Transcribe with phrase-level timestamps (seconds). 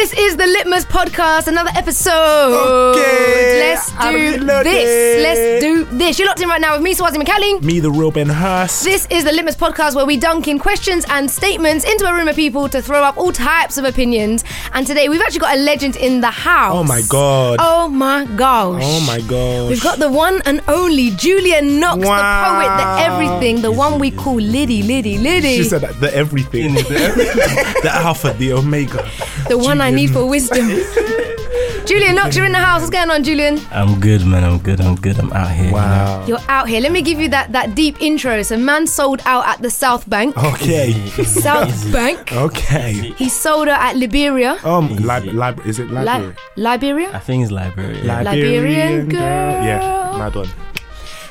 [0.00, 2.94] This is the Litmus Podcast, another episode.
[2.96, 4.72] Okay, Let's I'm do reloaded.
[4.72, 5.22] this.
[5.22, 6.18] Let's do this.
[6.18, 7.62] You're locked in right now with me, Swarzy Macaly.
[7.62, 8.82] Me, the real Ben Hurst.
[8.82, 12.28] This is the Litmus Podcast where we dunk in questions and statements into a room
[12.28, 14.42] of people to throw up all types of opinions.
[14.72, 16.74] And today we've actually got a legend in the house.
[16.74, 17.58] Oh my God.
[17.60, 18.82] Oh my gosh.
[18.82, 19.68] Oh my gosh.
[19.68, 24.10] We've got the one and only Julian Knox, the poet, the everything, the one we
[24.10, 25.58] call Liddy, Liddy, Liddy.
[25.58, 26.72] She said that, the everything.
[26.74, 29.06] the alpha, the omega.
[29.50, 30.06] the one I Julian.
[30.06, 30.66] need for wisdom.
[31.86, 32.82] Julian Knox, you're in the house.
[32.82, 33.58] What's going on, Julian?
[33.72, 34.44] I'm good, man.
[34.44, 34.80] I'm good.
[34.80, 35.18] I'm good.
[35.18, 35.72] I'm out here.
[35.72, 36.24] Wow.
[36.26, 36.80] You're out here.
[36.80, 38.42] Let me give you that, that deep intro.
[38.42, 40.36] So, man sold out at the South Bank.
[40.36, 40.92] Okay.
[41.24, 42.32] South Bank.
[42.32, 42.92] Okay.
[43.16, 44.58] He sold out at Liberia.
[44.62, 47.10] Um, lib- lib- is it Li- Liberia?
[47.12, 48.04] I think it's Liberia.
[48.04, 48.22] Yeah.
[48.22, 49.20] Liberian girl.
[49.20, 50.48] Yeah, mad one.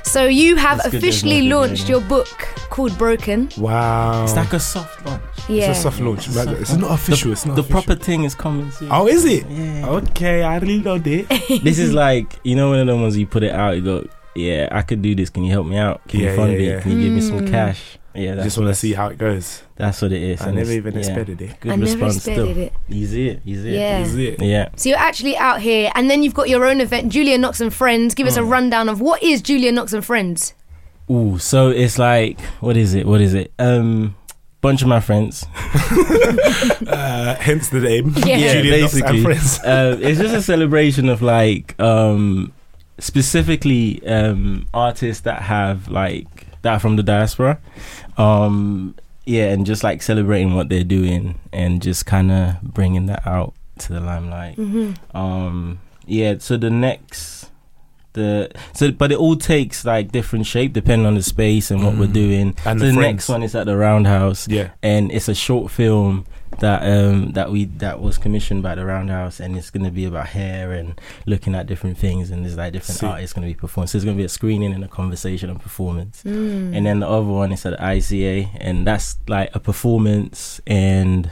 [0.10, 2.02] So, you have That's good, officially there's no launched Liberian.
[2.02, 2.28] your book
[2.72, 3.50] called Broken.
[3.58, 4.24] Wow.
[4.24, 5.22] It's like a soft launch.
[5.48, 5.70] Yeah.
[5.70, 6.34] It's a soft launch.
[6.34, 7.32] but It's not official.
[7.32, 7.82] It's not the official.
[7.84, 8.90] proper thing is coming soon.
[8.92, 9.46] Oh, is it?
[9.50, 9.88] Yeah.
[9.88, 11.30] Okay, I really know it.
[11.64, 13.76] this is like you know one of the ones you put it out.
[13.76, 15.30] You go, yeah, I could do this.
[15.30, 16.02] Can you help me out?
[16.08, 16.68] Can Yeah, you fund yeah, me?
[16.70, 16.80] yeah.
[16.82, 17.52] Can you give me some Mm.
[17.52, 17.98] cash?
[18.16, 19.62] Yeah, that's Just want to see how it goes.
[19.76, 20.42] That's what it is.
[20.42, 21.60] I and never even yeah, expected it.
[21.60, 22.58] Good I never response expected still.
[22.64, 22.74] it.
[22.88, 23.42] He's it.
[23.46, 23.74] He's it.
[23.74, 24.00] Yeah.
[24.00, 24.42] Is it?
[24.42, 24.70] Yeah.
[24.76, 25.92] So, you're actually out here.
[25.96, 28.16] And then you've got your own event, Julian Knox and Friends.
[28.16, 28.42] Give us Mm.
[28.42, 30.54] a rundown of what is Julian Knox and Friends?
[31.12, 33.06] Ooh, so it's like what is it?
[33.06, 33.52] What is it?
[33.60, 34.16] Um,
[34.62, 35.46] bunch of my friends.
[36.88, 38.14] Uh, hence the name.
[38.26, 38.38] Yeah.
[38.38, 39.24] Yeah, Julian Knox and basically.
[39.24, 39.60] friends.
[39.64, 42.52] uh, it's just a celebration of like um
[43.00, 47.60] specifically um artists that have like that are from the diaspora
[48.18, 53.26] um yeah and just like celebrating what they're doing and just kind of bringing that
[53.28, 55.16] out to the limelight Mm-hmm.
[55.18, 57.50] um yeah so the next
[58.14, 61.96] the so but it all takes like different shape depending on the space and what
[61.96, 62.14] we're Mm.
[62.14, 64.70] doing And so the the next one is at the roundhouse Yeah.
[64.82, 66.26] and it's a short film
[66.60, 70.06] that um that we that was commissioned by the Roundhouse, and it's going to be
[70.06, 73.06] about hair and looking at different things, and there's like different See.
[73.08, 73.88] artists going to be performing.
[73.88, 76.76] So there's going to be a screening and a conversation and performance, Mm.
[76.76, 81.32] and then the other one is at ICA, and that's like a performance and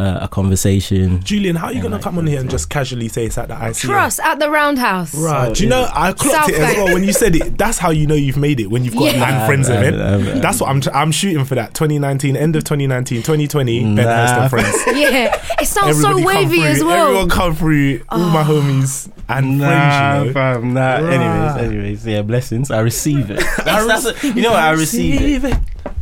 [0.00, 1.22] uh, a conversation.
[1.22, 3.38] Julian, how are you And going to come on here and just casually say it's
[3.38, 3.80] at the ICA?
[3.80, 5.14] Trust at the Roundhouse.
[5.14, 5.48] Right.
[5.48, 7.58] So Do you know, I clocked South it as well when you said it.
[7.58, 9.18] That's how you know you've made it when you've got Yeah.
[9.20, 10.02] Nine Friends I've- event.
[10.02, 10.82] I've- I've- That's what I'm.
[10.94, 11.74] I'm shooting for that.
[11.74, 13.80] 2019, end of 2019, 2020.
[13.82, 14.02] Ben Nah.
[14.02, 14.76] Hurst and friends.
[15.00, 15.40] Yeah.
[15.60, 16.64] It sounds so Everybody come wavy through.
[16.66, 17.06] as well.
[17.06, 18.00] Everyone come through.
[18.08, 20.26] All my homies and Nah, friends.
[20.26, 20.32] You know.
[20.32, 20.80] fam, nah.
[20.80, 21.02] Right.
[21.12, 22.70] Anyways, anyways, yeah, blessings.
[22.70, 23.38] I receive it.
[23.64, 24.60] That's, that's a- you know what?
[24.60, 25.54] I receive it.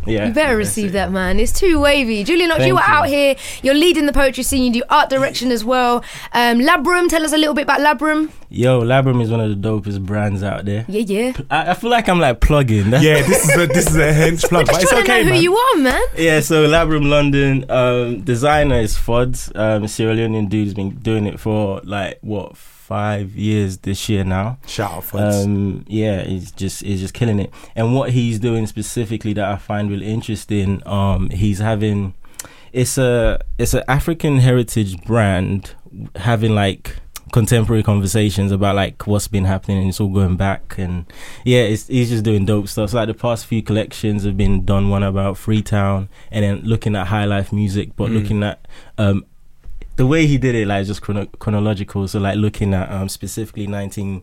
[0.09, 1.39] Yeah, You better receive that, man.
[1.39, 2.25] It's too wavy.
[2.25, 2.99] Julian, Knox, you Thank were you.
[2.99, 3.37] out here.
[3.63, 4.63] You're leading the poetry scene.
[4.65, 6.05] You do art direction as well.
[6.33, 8.31] Um, Labrum, tell us a little bit about Labrum.
[8.51, 10.85] Yo, Labrum is one of the dopest brands out there.
[10.89, 11.33] Yeah, yeah.
[11.51, 12.91] I, I feel like I'm like plugging.
[12.91, 15.19] That's- Yeah, this is a this is a hench plug, but Just it's trying okay,
[15.23, 16.03] to know who you are, man.
[16.17, 19.55] Yeah, so Labrum London, um, designer is Fods.
[19.55, 22.57] Um, Sierra Leonean dude's been doing it for like what
[22.89, 24.59] five years this year now.
[24.67, 25.45] Shout out, friends.
[25.45, 27.51] Um, yeah, he's just he's just killing it.
[27.77, 32.15] And what he's doing specifically that I find really interesting, um, he's having
[32.73, 35.75] it's a it's an African heritage brand
[36.17, 36.97] having like
[37.31, 41.05] contemporary conversations about like what's been happening and it's all going back and
[41.45, 44.65] yeah it's he's just doing dope stuff so like the past few collections have been
[44.65, 48.15] done one about freetown and then looking at high life music but Mm.
[48.23, 48.67] looking at
[48.97, 49.27] um
[49.99, 53.67] the way he did it like just chrono- chronological so like looking at um specifically
[53.67, 54.23] 19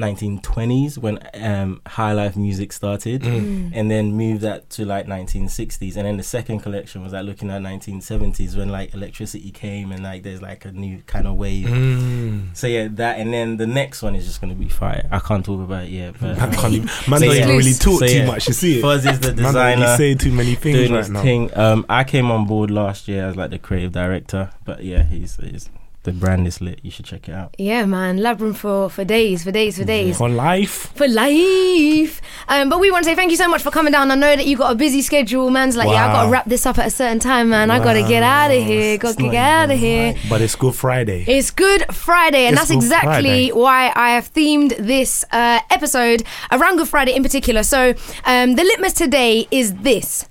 [0.00, 3.72] 1920s when um high life music started Mm.
[3.74, 7.50] and then moved that to like 1960s and then the second collection was like looking
[7.50, 11.66] at 1970s when like electricity came and like there's like a new kind of wave
[11.66, 12.56] Mm.
[12.56, 15.44] so yeah that and then the next one is just gonna be fire i can't
[15.44, 17.42] talk about it yet but Man, um, can't even, man So don't yeah.
[17.44, 18.26] even really talk So too yeah.
[18.26, 18.48] much.
[18.48, 18.82] You see it.
[18.82, 21.22] Fuzz is the Man don't designer really say too many things right now.
[21.22, 25.02] thing um i came on board last year as like the creative director but yeah
[25.02, 25.68] he's he's
[26.02, 26.80] the brand is lit.
[26.82, 27.54] You should check it out.
[27.58, 28.18] Yeah, man.
[28.18, 30.16] Labrum for, for days, for days, for days.
[30.16, 30.90] For life.
[30.94, 32.22] For life.
[32.48, 34.10] Um, but we want to say thank you so much for coming down.
[34.10, 35.50] I know that you got a busy schedule.
[35.50, 37.70] Man's like, yeah, I got to wrap this up at a certain time, man.
[37.70, 38.96] I got to get out of here.
[38.96, 40.12] Got to get out of here.
[40.14, 40.26] right.
[40.30, 41.24] But it's Good Friday.
[41.28, 43.52] It's Good Friday, and It's that's Good exactly Friday.
[43.52, 47.62] why I have themed this uh, episode around Good Friday in particular.
[47.62, 47.94] So,
[48.24, 50.29] um, the litmus today is this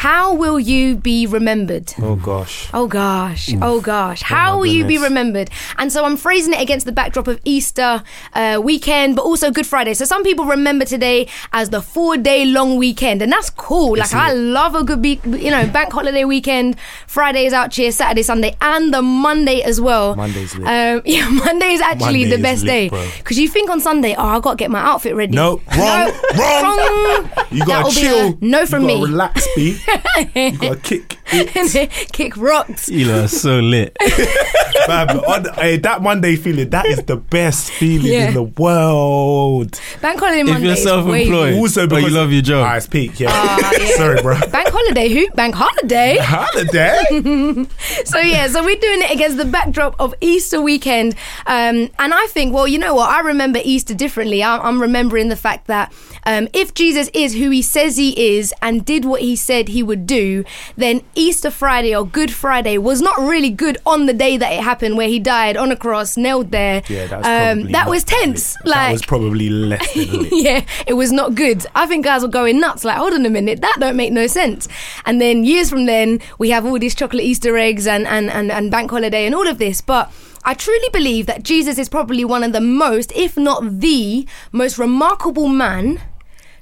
[0.00, 1.92] How will you be remembered?
[2.00, 2.70] oh gosh.
[2.72, 4.22] Oh gosh, oh gosh.
[4.22, 5.50] How will you be remembered?
[5.76, 8.02] And so I'm phrasing it against the backdrop of Easter
[8.32, 9.92] uh, weekend, but also Good Friday.
[9.92, 13.98] So some people remember today as the four day long weekend, and that's cool.
[13.98, 16.78] Like, I love a good, be- you know, bank holiday weekend.
[17.06, 20.16] Friday is out cheer, Saturday, Sunday, and the Monday as well.
[20.16, 20.66] Monday's lit.
[20.66, 23.12] Um, yeah, Monday is actually Monday the best lit, day.
[23.18, 25.34] Because you think on Sunday, oh, i got to get my outfit ready.
[25.34, 26.78] No, wrong, wrong.
[26.78, 27.30] Wrong.
[27.50, 28.38] You gotta a chill.
[28.40, 29.02] no from you me.
[29.02, 29.78] Relax, B.
[30.34, 31.90] you gotta kick it.
[32.12, 32.88] Kick rocks.
[32.88, 33.96] You are so lit.
[34.86, 38.28] Fam, on, hey, that Monday feeling, that is the best feeling Yeah.
[38.28, 39.80] in the world.
[40.00, 40.62] Bank holiday if Monday.
[40.66, 42.66] you're is way self-employed, Also, but you because love your job.
[42.66, 43.28] I speak, yeah.
[43.30, 43.96] Ah, yeah.
[43.96, 44.38] Sorry, bro.
[44.50, 45.30] Bank holiday, who?
[45.30, 46.16] Bank holiday.
[46.20, 47.66] Holiday.
[48.04, 51.14] So yeah, so we're doing it against the backdrop of Easter weekend,
[51.46, 53.08] um, and I think, well, you know what?
[53.08, 54.42] I remember Easter differently.
[54.42, 55.92] I'm, I'm remembering the fact that
[56.26, 59.79] um, if Jesus is who he says he is and did what he said he
[59.82, 60.44] would do,
[60.76, 64.62] then Easter Friday or Good Friday was not really good on the day that it
[64.62, 66.82] happened, where he died on a cross, nailed there.
[66.88, 68.56] Yeah, that's um, probably that was tense.
[68.64, 68.66] lit.
[68.66, 71.66] Like that was probably less yeah, it was not good.
[71.74, 72.84] I think guys were going nuts.
[72.84, 74.68] Like, hold on a minute, that don't make no sense.
[75.04, 78.50] And then years from then, we have all these chocolate Easter eggs and and and,
[78.50, 79.80] and bank holiday and all of this.
[79.80, 80.12] But
[80.42, 84.78] I truly believe that Jesus is probably one of the most, if not the most
[84.78, 86.00] remarkable man.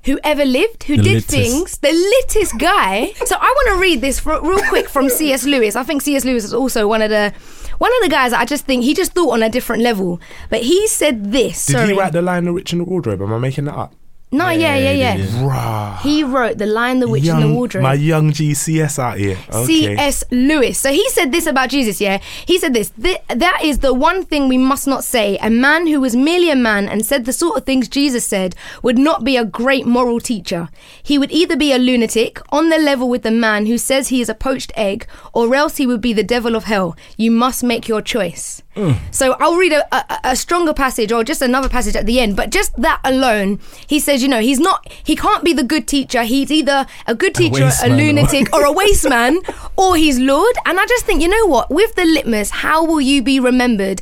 [0.08, 0.84] Who ever lived?
[0.84, 1.28] Who The did littest.
[1.30, 1.78] things?
[1.78, 3.12] The littest guy.
[3.26, 5.44] So I want to read this for, real quick from C.S.
[5.44, 5.76] Lewis.
[5.76, 6.24] I think C.S.
[6.24, 7.32] Lewis is also one of the
[7.78, 10.20] one of the guys that I just think he just thought on a different level.
[10.50, 11.66] But he said this.
[11.66, 11.88] Did sorry.
[11.88, 13.20] he write the line "The Rich in the Wardrobe"?
[13.22, 13.94] Am I making that up?
[14.30, 15.16] No, yeah, yeah, yeah.
[15.16, 15.96] he Rah.
[16.02, 17.82] He wrote The Lion, the Witch, and the Wardrobe.
[17.82, 19.38] My young GCS out here.
[19.48, 19.96] Okay.
[19.96, 20.22] C.S.
[20.30, 20.78] Lewis.
[20.78, 22.18] So he said this about Jesus, yeah?
[22.44, 25.38] He said this "Th- that is the one thing we must not say.
[25.38, 28.54] A man who was merely a man and said the sort of things Jesus said
[28.82, 30.68] would not be a great moral teacher.
[31.02, 34.20] He would either be a lunatic, on the level with the man who says he
[34.20, 36.94] is a poached egg, or else he would be the devil of hell.
[37.16, 38.62] You must make your choice.
[39.10, 42.36] So I'll read a, a, a stronger passage or just another passage at the end,
[42.36, 45.86] but just that alone, he says, you know, he's not, he can't be the good
[45.88, 46.22] teacher.
[46.22, 49.40] He's either a good teacher, a, waste man or- lunatic, or a waste man,
[49.76, 50.54] or he's Lord.
[50.66, 51.70] And I just think, you know what?
[51.70, 54.00] With the litmus, how will you be remembered?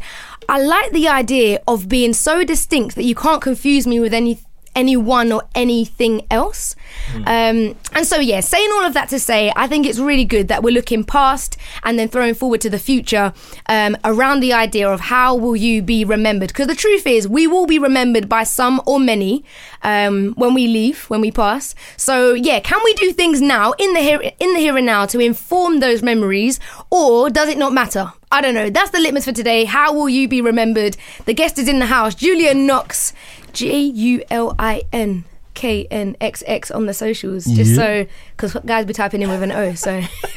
[0.49, 4.38] I like the idea of being so distinct that you can't confuse me with any
[4.76, 6.76] anyone or anything else.
[7.14, 10.49] Um, and so, yeah, saying all of that to say, I think it's really good
[10.49, 13.32] that we're looking past and then throwing forward to the future
[13.69, 16.49] um, around the idea of how will you be remembered?
[16.49, 19.44] Because the truth is, we will be remembered by some or many
[19.82, 21.75] um, when we leave, when we pass.
[21.96, 25.06] So, yeah, can we do things now in the here, in the here and now
[25.06, 28.12] to inform those memories, or does it not matter?
[28.31, 28.70] I don't know.
[28.70, 29.64] That's the litmus for today.
[29.64, 30.96] How will you be remembered?
[31.25, 33.12] The guest is in the house, Julian Knox,
[33.56, 35.25] J U L I N.
[35.55, 37.76] K N X X on the socials, just Yeah.
[37.76, 38.06] so
[38.37, 39.73] because guys be typing in with an O.
[39.73, 40.03] So,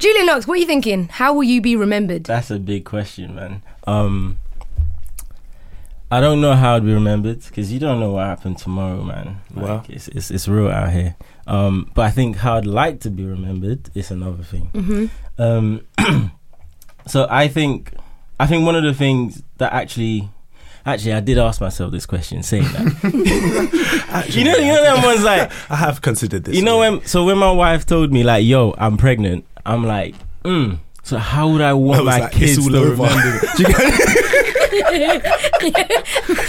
[0.00, 1.06] Julian Knox, what are you thinking?
[1.06, 2.24] How will you be remembered?
[2.24, 3.62] That's a big question, man.
[3.86, 4.38] Um,
[6.10, 9.40] I don't know how I'd be remembered because you don't know what happened tomorrow, man.
[9.54, 9.84] Like, Well.
[9.88, 11.14] it's, it's it's real out here.
[11.46, 14.66] Um, but I think how I'd like to be remembered is another thing.
[14.74, 15.06] hmm
[15.38, 15.82] Um,
[17.06, 17.94] so I think
[18.40, 20.30] I think one of the things that actually.
[20.84, 24.06] Actually, I did ask myself this question, saying that.
[24.10, 26.56] Actually, you know, you know, that one's like, I have considered this.
[26.56, 26.90] you know, yeah.
[26.90, 31.18] when so when my wife told me like, "Yo, I'm pregnant," I'm like, mm, "So
[31.18, 32.90] how would I want I my like, kids to over.
[33.02, 33.48] remember?" me?
[33.56, 33.92] Do you get-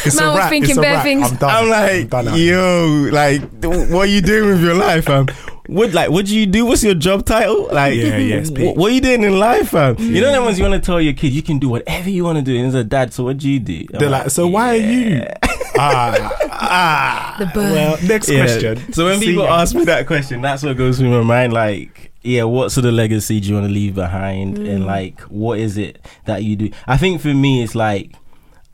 [0.05, 1.03] It's Man a was wrap, thinking it's bare wrap.
[1.03, 1.31] things.
[1.31, 1.49] I'm done.
[1.51, 2.35] I'm I'm like, done now.
[2.35, 5.27] yo, like, what are you doing with your life, fam?
[5.67, 6.65] What like, what do you do?
[6.65, 7.69] What's your job title?
[7.71, 8.65] Like, Yeah, yeah, speak.
[8.65, 9.95] what, what are you doing in life, fam?
[9.97, 12.23] You know that ones you want to tell your kid, you can do whatever you
[12.25, 12.57] want to do.
[12.57, 13.85] And as a dad, so what do you do?
[13.93, 15.23] I'm They're like, so why are you?
[15.77, 17.35] ah, ah.
[17.39, 17.71] The burn.
[17.71, 18.43] Well, next Yeah.
[18.45, 18.93] question.
[18.93, 19.61] So when See people ya.
[19.61, 21.53] ask me that question, that's what goes through my mind.
[21.53, 25.59] Like, yeah, what sort of legacy do you want to leave behind, and like, what
[25.59, 26.69] is it that you do?
[26.87, 28.13] I think for me, it's like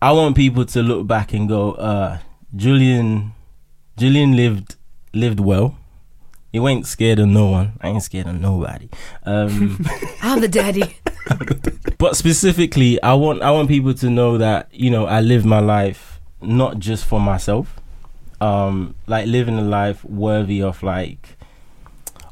[0.02, 2.18] I want people to look back and go, uh,
[2.56, 3.34] Julian,
[3.98, 4.76] Julian lived
[5.14, 5.76] lived well.
[6.52, 7.74] He ain't scared of no one.
[7.82, 8.90] I ain't scared of nobody.
[9.24, 9.86] Um,
[10.22, 10.98] I'm the daddy.
[11.98, 15.60] but specifically, I want I want people to know that you know I live my
[15.60, 17.80] life not just for myself,
[18.42, 21.38] um, like living a life worthy of like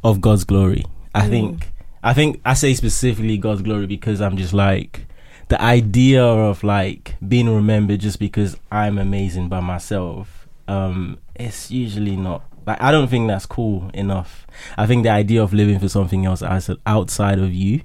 [0.03, 0.85] of God's glory.
[1.13, 1.71] I think
[2.03, 5.05] I think I say specifically God's glory because I'm just like
[5.49, 12.15] the idea of like being remembered just because I'm amazing by myself, um, it's usually
[12.15, 14.45] not like I don't think that's cool enough.
[14.77, 17.81] I think the idea of living for something else as outside of you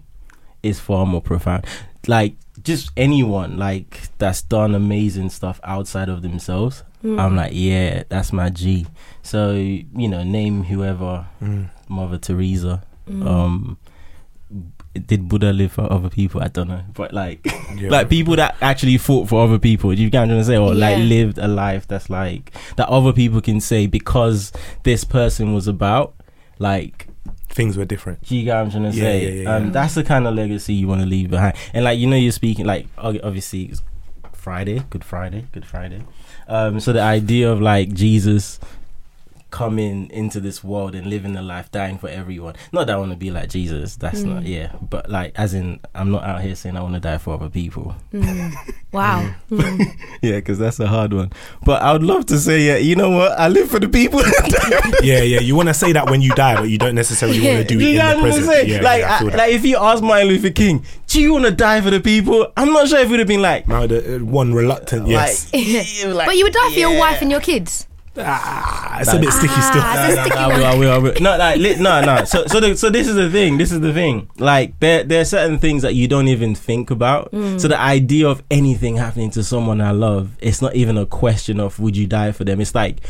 [0.62, 1.64] is far more profound.
[2.08, 6.82] Like just anyone like that's done amazing stuff outside of themselves.
[7.00, 7.18] Hmm.
[7.18, 8.86] I'm like, yeah, that's my G.
[9.22, 11.64] So you know, name whoever, hmm.
[11.88, 12.82] Mother Teresa.
[13.06, 13.26] Hmm.
[13.26, 13.78] Um,
[14.94, 16.42] did Buddha live for other people?
[16.42, 17.40] I don't know, but like,
[17.76, 17.88] Yeah.
[17.90, 19.94] like people that actually fought for other people.
[19.94, 20.56] Do you get what I'm trying to say?
[20.58, 25.54] Or like lived a life that's like that other people can say because this person
[25.54, 26.14] was about
[26.58, 27.08] like
[27.48, 28.22] Things were different.
[28.22, 29.34] do you get what I'm trying to Yeah, say?
[29.36, 29.72] yeah, yeah, um.
[29.72, 31.54] That's the kind of legacy you want to leave behind.
[31.74, 33.82] And like you know, you're speaking like obviously it's
[34.32, 36.02] Friday, Good Friday, Good Friday.
[36.48, 38.58] Um, so the idea of like Jesus
[39.52, 42.56] coming into this world and living a life, dying for everyone.
[42.72, 43.94] Not that I want to be like Jesus.
[43.96, 44.48] That's not mm.
[44.48, 44.72] yeah.
[44.80, 47.48] But like as in, I'm not out here saying I want to die for other
[47.50, 47.94] people.
[48.12, 48.52] Mm.
[48.90, 49.34] Wow.
[49.52, 49.84] Mm.
[50.22, 51.30] Yeah, because that's a hard one.
[51.66, 53.32] But I would love to say, yeah, you know what?
[53.32, 54.22] I live for the people.
[55.02, 55.40] Yeah, yeah.
[55.40, 57.78] You want to say that when you die, but you don't necessarily want to do
[57.78, 58.46] it you in know the what present.
[58.46, 58.68] saying?
[58.68, 59.36] Yeah, like, yeah, I I- feel that.
[59.36, 62.50] like if you ask Martin Luther King, do you want to die for the people?
[62.56, 65.52] I'm not sure if it would have been like, now the uh, one reluctant, yes.
[65.52, 67.86] like, like, But you would die for your wife and your kids.
[68.18, 69.82] Ah, it's a bit sticky still.
[69.84, 71.14] Ah, it's a sticky I will, I will, I will.
[71.20, 72.24] No, like, li- no, no.
[72.24, 73.58] So, so, the, so this is the thing.
[73.58, 74.28] This is the thing.
[74.38, 77.30] Like, there, there are certain things that you don't even think about.
[77.32, 81.60] So the idea of anything happening to someone I love, it's not even a question
[81.60, 82.60] of would you die for them.
[82.60, 83.00] It's like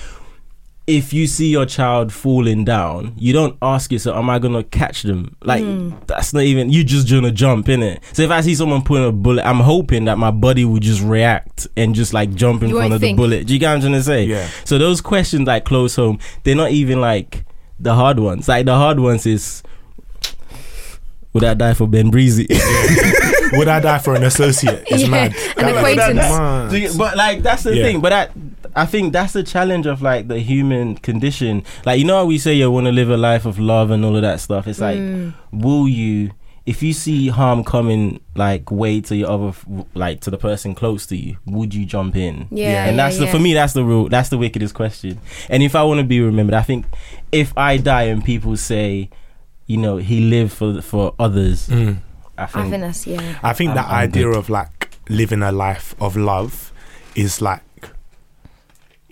[0.86, 5.02] if you see your child falling down, you don't ask yourself, "Am I gonna catch
[5.02, 5.90] them?" Like hmm.
[6.06, 6.70] that's not even.
[6.70, 8.02] You just gonna jump in it.
[8.12, 11.00] So if I see someone putting a bullet, I'm hoping that my body will just
[11.02, 13.16] react and just like jump in You front of think.
[13.16, 13.46] the bullet.
[13.46, 14.24] Do you get what I'm trying to say?
[14.24, 14.48] Yeah.
[14.64, 17.44] So those questions like close home, they're not even like
[17.78, 18.48] the hard ones.
[18.48, 19.62] Like the hard ones is,
[21.32, 22.46] would I die for Ben Breezy?
[23.54, 24.82] Would I die for an associate?
[24.86, 25.34] It's Yeah, mad.
[25.58, 26.16] an That- acquaintance.
[26.16, 26.72] mad.
[26.72, 27.82] You- but like that's the Yeah.
[27.84, 28.00] thing.
[28.00, 28.30] But that
[28.74, 31.62] I think that's the challenge of like the human condition.
[31.84, 34.04] Like you know how we say you want to live a life of love and
[34.04, 34.66] all of that stuff.
[34.66, 35.34] It's like, Mm.
[35.52, 36.30] will you?
[36.64, 39.52] If you see harm coming, like way to your other,
[39.94, 42.46] like to the person close to you, would you jump in?
[42.52, 43.32] Yeah, and yeah, that's the yeah.
[43.32, 43.52] for me.
[43.52, 44.08] That's the rule.
[44.08, 45.18] That's the wickedest question.
[45.50, 46.86] And if I want to be remembered, I think
[47.32, 49.10] if I die and people say,
[49.66, 51.96] you know, he lived for for others, Mm.
[52.38, 53.38] I I think, think that's yeah.
[53.42, 54.36] I think I'm- that I'm idea good.
[54.36, 56.72] of like living a life of love
[57.16, 57.60] is like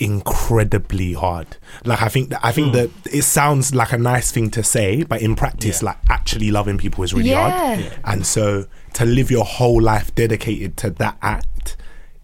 [0.00, 1.58] incredibly hard.
[1.84, 2.72] Like I think that I think hmm.
[2.72, 5.90] that it sounds like a nice thing to say, but in practice, Yeah.
[5.90, 7.50] like actually loving people is really Yeah.
[7.50, 7.80] hard.
[7.80, 7.90] Yeah.
[8.04, 11.76] And so to live your whole life dedicated to that act,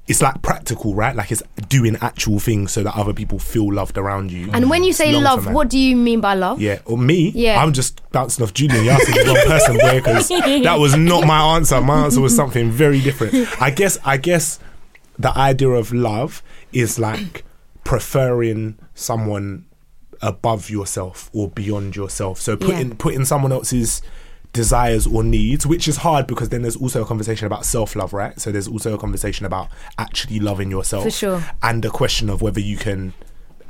[0.08, 1.14] it's like practical, right?
[1.14, 4.48] Like it's doing actual things so that other people feel loved around you.
[4.52, 6.60] And when you say Long love, what do you mean by love?
[6.60, 7.30] Yeah, or me.
[7.34, 7.62] Yeah.
[7.62, 8.84] I'm just bouncing off Julian.
[8.84, 10.28] You're asking the wrong person, boy, because
[10.64, 11.80] that was not my answer.
[11.80, 13.34] My answer was something very different.
[13.60, 13.98] I guess.
[14.04, 14.60] I guess
[15.18, 16.42] the idea of love
[16.72, 17.44] is like
[17.86, 19.64] preferring someone
[20.20, 22.40] above yourself or beyond yourself.
[22.40, 22.94] So putting Yeah.
[22.98, 24.02] putting someone else's
[24.52, 28.12] desires or needs, which is hard because then there's also a conversation about self love,
[28.12, 28.38] right?
[28.40, 31.44] So there's also a conversation about actually loving yourself, For sure.
[31.62, 33.12] and the question of whether you can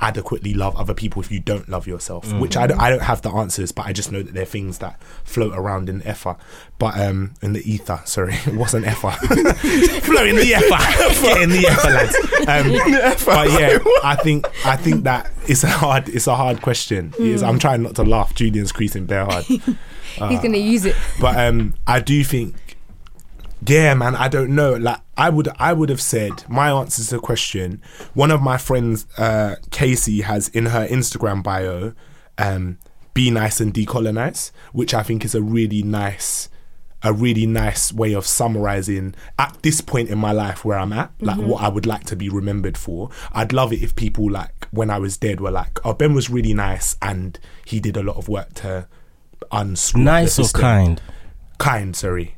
[0.01, 2.39] adequately love other people if you don't love yourself Mm.
[2.39, 4.77] which I don't, I don't have the answers but I just know that they're things
[4.79, 6.35] that float around in ether
[6.77, 11.49] but um in the ether sorry it wasn't ether float in the ether get in
[11.49, 12.15] the ether lads.
[12.47, 17.13] Um, but yeah I think I think that it's a hard it's a hard question.
[17.19, 17.47] It is- Mm.
[17.47, 18.33] I'm trying not to laugh.
[18.35, 19.45] Julian's creasing bare hard.
[19.45, 20.95] He's gonna use it.
[21.21, 22.55] but um, I do think,
[23.65, 24.73] yeah, man, I don't know.
[24.73, 27.81] Like, I would, I would have said my answer to the question.
[28.13, 31.93] One of my friends, uh, Casey, has in her Instagram bio,
[32.37, 32.77] um,
[33.13, 36.49] "Be nice and decolonize," which I think is a really nice,
[37.01, 41.11] a really nice way of summarizing at this point in my life where I'm at,
[41.19, 43.09] like what I would like to be remembered for.
[43.31, 46.29] I'd love it if people like when I was dead were like, "Oh, Ben was
[46.29, 48.87] really nice and he did a lot of work to."
[49.51, 51.01] unscrew the nice or kind.
[51.57, 52.36] kind sorry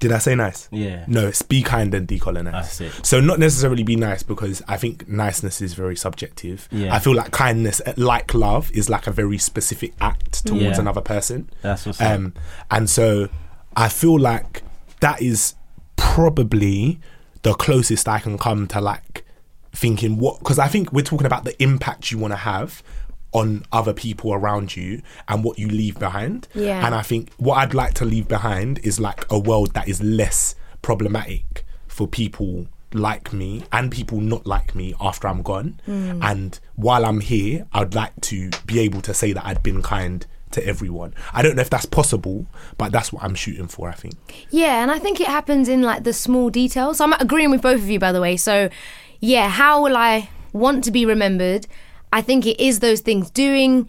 [0.00, 1.04] did i say nice Yeah.
[1.06, 2.92] no it's be kind and decolonize That's it.
[3.06, 6.94] so not necessarily be nice because i think niceness is very subjective Yeah.
[6.94, 10.80] i feel like kindness uh, like love is like a very specific act towards Yeah.
[10.80, 12.34] another person That's what's um
[12.70, 13.28] and so
[13.76, 14.62] i feel like
[15.00, 15.54] that is
[15.96, 16.98] probably
[17.42, 19.24] the closest i can come to like
[19.72, 22.82] thinking what because i think we're talking about the impact you want to have
[23.32, 26.84] on other people around you and what you leave behind Yeah.
[26.84, 30.02] and i think what i'd like to leave behind is like a world that is
[30.02, 36.20] less problematic for people like me and people not like me after i'm gone hmm.
[36.22, 40.26] and while i'm here i'd like to be able to say that i'd been kind
[40.52, 41.14] to everyone.
[41.32, 43.88] I don't know if that's possible, but that's what I'm shooting for.
[43.88, 44.46] I think.
[44.50, 47.00] Yeah, and I think it happens in like the small details.
[47.00, 48.36] I'm agreeing with both of you, by the way.
[48.36, 48.68] So,
[49.20, 51.66] yeah, how will I want to be remembered?
[52.12, 53.88] I think it is those things doing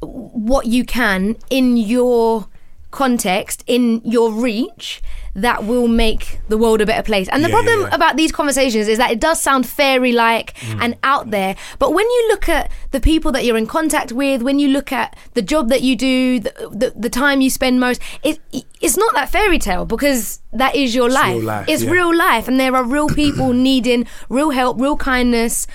[0.00, 2.46] what you can in your
[2.90, 5.02] context, in your reach,
[5.34, 7.26] that will make the world a better place.
[7.30, 7.94] And the Yeah, yeah, problem yeah.
[7.96, 10.78] about these conversations is that it does sound fairy like mm.
[10.82, 11.56] and out there.
[11.78, 14.92] But when you look at the people that you're in contact with, when you look
[14.92, 18.40] at the job that you do, the, the, the time you spend most, it,
[18.82, 21.36] it's not that fairy tale because that is your life.
[21.36, 21.90] real life, It's yeah.
[21.92, 22.46] real life.
[22.46, 25.66] And there are real people needing real help, real kindness.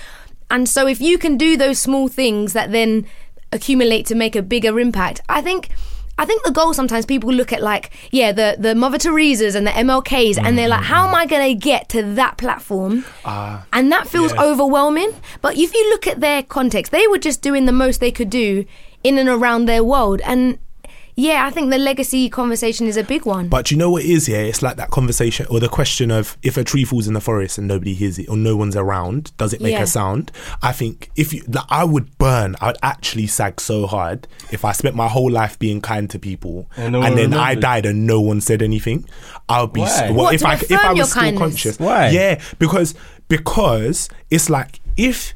[0.49, 3.05] And so if you can do those small things that then
[3.51, 5.69] accumulate to make a bigger impact, I think
[6.19, 9.67] I think the goal sometimes people look at like, yeah, the the Mother Teresa's and
[9.67, 13.05] the MLKs and they're like, how am I gonna get to that platform?
[13.23, 14.43] Ah, and that feels yeah.
[14.43, 15.13] overwhelming.
[15.41, 18.29] But if you look at their context, they were just doing the most they could
[18.29, 18.65] do
[19.03, 20.21] in and around their world.
[20.21, 20.57] And
[21.19, 23.47] yeah, I think the legacy conversation is a big one.
[23.49, 24.37] But you know what it is, yeah?
[24.37, 27.57] It's like that conversation or the question of if a tree falls in the forest
[27.57, 29.81] and nobody hears it or no one's around, does it make Yeah.
[29.81, 30.31] a sound?
[30.61, 34.63] I think if you, like, I would burn, I would actually sag so hard if
[34.63, 37.55] I spent my whole life being kind to people And and, no one then I
[37.55, 39.03] died and no one said anything.
[39.49, 40.11] I would be, Why?
[40.11, 41.39] well, What, if to I, if I was still kindness?
[41.41, 41.79] conscious.
[41.79, 42.09] Why?
[42.09, 42.93] Yeah, because,
[43.27, 45.33] because it's like if,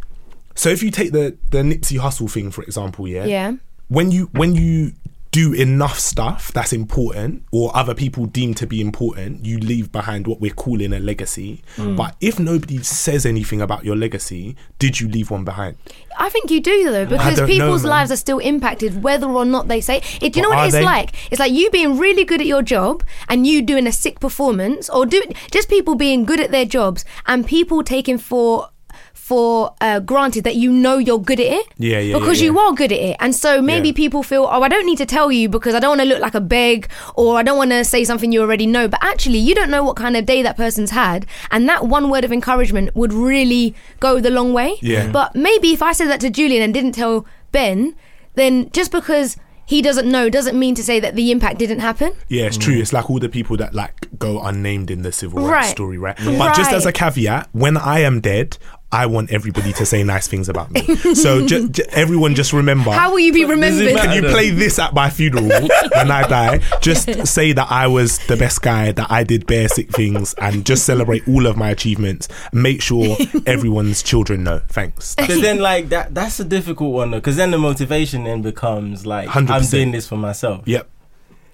[0.54, 3.26] so if you take the, the Nipsey Hussle thing, for example, yeah?
[3.26, 3.54] Yeah.
[3.88, 4.94] when you when you
[5.32, 10.28] do enough stuff that's important or other people deem to be important you leave behind
[10.28, 11.96] what we're calling a legacy Mm.
[11.96, 15.78] but if nobody says anything about your legacy did you leave one behind
[16.20, 19.46] I think you do though, because don't know, people's lives are still impacted whether or
[19.46, 20.34] not they say it.
[20.34, 20.84] Do you know what it's they?
[20.84, 21.14] like?
[21.32, 24.88] It's like you being really good at your job and you doing a sick performance,
[24.90, 28.70] or do just people being good at their jobs and people taking for
[29.14, 31.66] for uh, granted that you know you're good at it.
[31.78, 33.94] Yeah, yeah, Because yeah, you are good at it, and so maybe Yeah.
[33.96, 36.20] people feel, oh, I don't need to tell you because I don't want to look
[36.20, 38.88] like a beg, or I don't want to say something you already know.
[38.88, 42.10] But actually, you don't know what kind of day that person's had, and that one
[42.10, 44.76] word of encouragement would really go the long way.
[44.82, 45.12] Yeah.
[45.12, 47.96] But maybe if I said that to Julian and didn't tell Ben,
[48.36, 52.12] then just because he doesn't know doesn't mean to say that the impact didn't happen.
[52.28, 55.40] yeah it's true it's like all the people that like go unnamed in the civil
[55.42, 55.72] rights Right.
[55.72, 58.58] story right but just as a caveat when i am dead
[58.92, 60.82] I want everybody to say nice things about me.
[61.16, 62.92] So ju- ju- everyone just remember.
[62.92, 63.96] How will you be remembered?
[63.96, 65.48] Can you play this at my funeral
[65.96, 66.60] when I die?
[66.82, 70.86] Just say that I was the best guy, that I did basic things, and just
[70.86, 72.28] celebrate all of my achievements.
[72.52, 74.62] Make sure everyone's children know.
[74.70, 75.16] Thanks.
[75.22, 77.18] Because then, like that, that's a difficult one though.
[77.18, 79.72] Because then the motivation then becomes like, i am 100%.
[79.72, 80.68] doing this for myself.
[80.68, 80.90] Yep.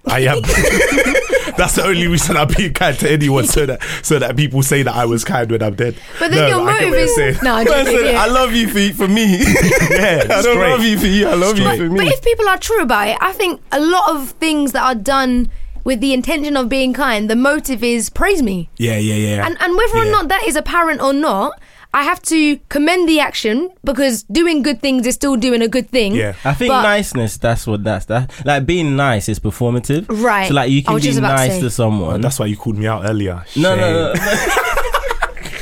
[0.06, 0.42] I am.
[1.58, 4.84] That's the only reason I'm being kind to anyone, so that so that people say
[4.84, 5.96] that I was kind when I'm dead.
[6.20, 7.56] But then No, your motive you're is no.
[7.56, 8.24] I'm Man joking, said, yeah.
[8.24, 9.38] I love you for for me.
[9.90, 10.70] Yeah, I don't straight.
[10.72, 11.28] love you for you.
[11.28, 11.80] I love Straight.
[11.80, 11.98] you for me.
[12.06, 14.96] But if people are true about it, I think a lot of things that are
[14.96, 15.50] done
[15.84, 18.70] with the intention of being kind, the motive is praise me.
[18.78, 19.46] Yeah, yeah, yeah.
[19.48, 21.60] And and whether or not that is apparent or not,
[21.94, 25.90] I have to commend the action because doing good things is still doing a good
[25.90, 26.14] thing.
[26.16, 26.34] Yeah.
[26.46, 27.38] I think But- niceness.
[27.38, 28.32] That's what that's that.
[28.46, 30.06] Like being nice is performative.
[30.10, 30.48] Right.
[30.48, 31.62] So like you I can was be just about to nice say.
[31.62, 32.22] to someone.
[32.22, 33.44] That's why you called me out earlier.
[33.56, 33.80] No, Shame.
[33.80, 34.54] no, no.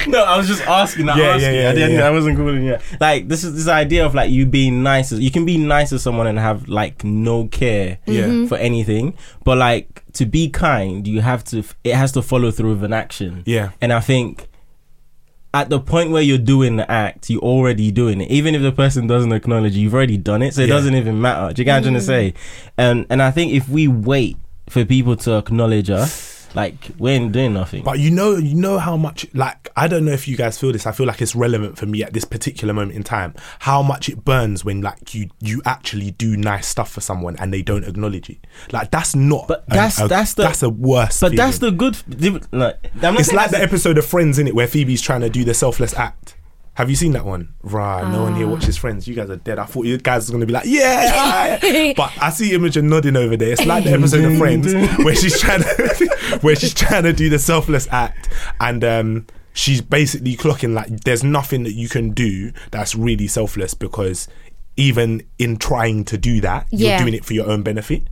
[0.07, 1.09] No, I was just asking.
[1.09, 1.41] I Yeah, asking.
[1.41, 2.07] yeah, yeah, I, didn't, yeah, yeah.
[2.07, 2.75] I wasn't calling you.
[2.75, 2.81] out.
[2.99, 5.11] Like this is this idea of like you being nice.
[5.11, 8.25] You can be nice to someone and have like no care Yeah.
[8.25, 8.45] Mm-hmm.
[8.45, 9.15] for anything.
[9.43, 11.63] But like to be kind, you have to.
[11.83, 13.41] It has to follow through with an action.
[13.47, 13.71] Yeah.
[13.81, 14.47] And I think
[15.55, 18.29] at the point where you're doing the act, you're already doing it.
[18.29, 20.53] Even if the person doesn't acknowledge you, you've already done it.
[20.53, 20.75] So it Yeah.
[20.75, 21.53] doesn't even matter.
[21.53, 22.05] Do you get what I'm trying to mm.
[22.05, 22.33] say?
[22.77, 24.35] And and I think if we wait
[24.67, 27.83] for people to acknowledge us, like we ain't doing nothing.
[27.83, 29.25] But you know, you know how much.
[29.33, 30.85] Like, I don't know if you guys feel this.
[30.87, 33.33] I feel like it's relevant for me at this particular moment in time.
[33.59, 37.53] How much it burns when like you you actually do nice stuff for someone and
[37.53, 38.37] they don't acknowledge it.
[38.71, 39.47] Like that's not.
[39.47, 41.19] But that's- a, that's the- that's a worse.
[41.19, 41.97] But that's the good.
[42.51, 45.53] Like, It's like the episode of Friends in it where Phoebe's trying to do the
[45.53, 46.34] selfless act.
[46.75, 47.53] Have you seen that one?
[47.63, 49.07] Right, no one here watches Friends.
[49.07, 49.59] You guys are dead.
[49.59, 51.93] I thought you guys were gonna be like, yeah.
[51.97, 53.53] but I see Imogen nodding over there.
[53.53, 57.29] It's like the episode of Friends where she's trying to where she's trying to do
[57.29, 62.51] the selfless act, and um, she's basically clocking like there's nothing that you can do
[62.71, 64.27] that's really selfless because
[64.77, 66.89] even in trying to do that, Yeah.
[66.89, 68.03] you're doing it for your own benefit.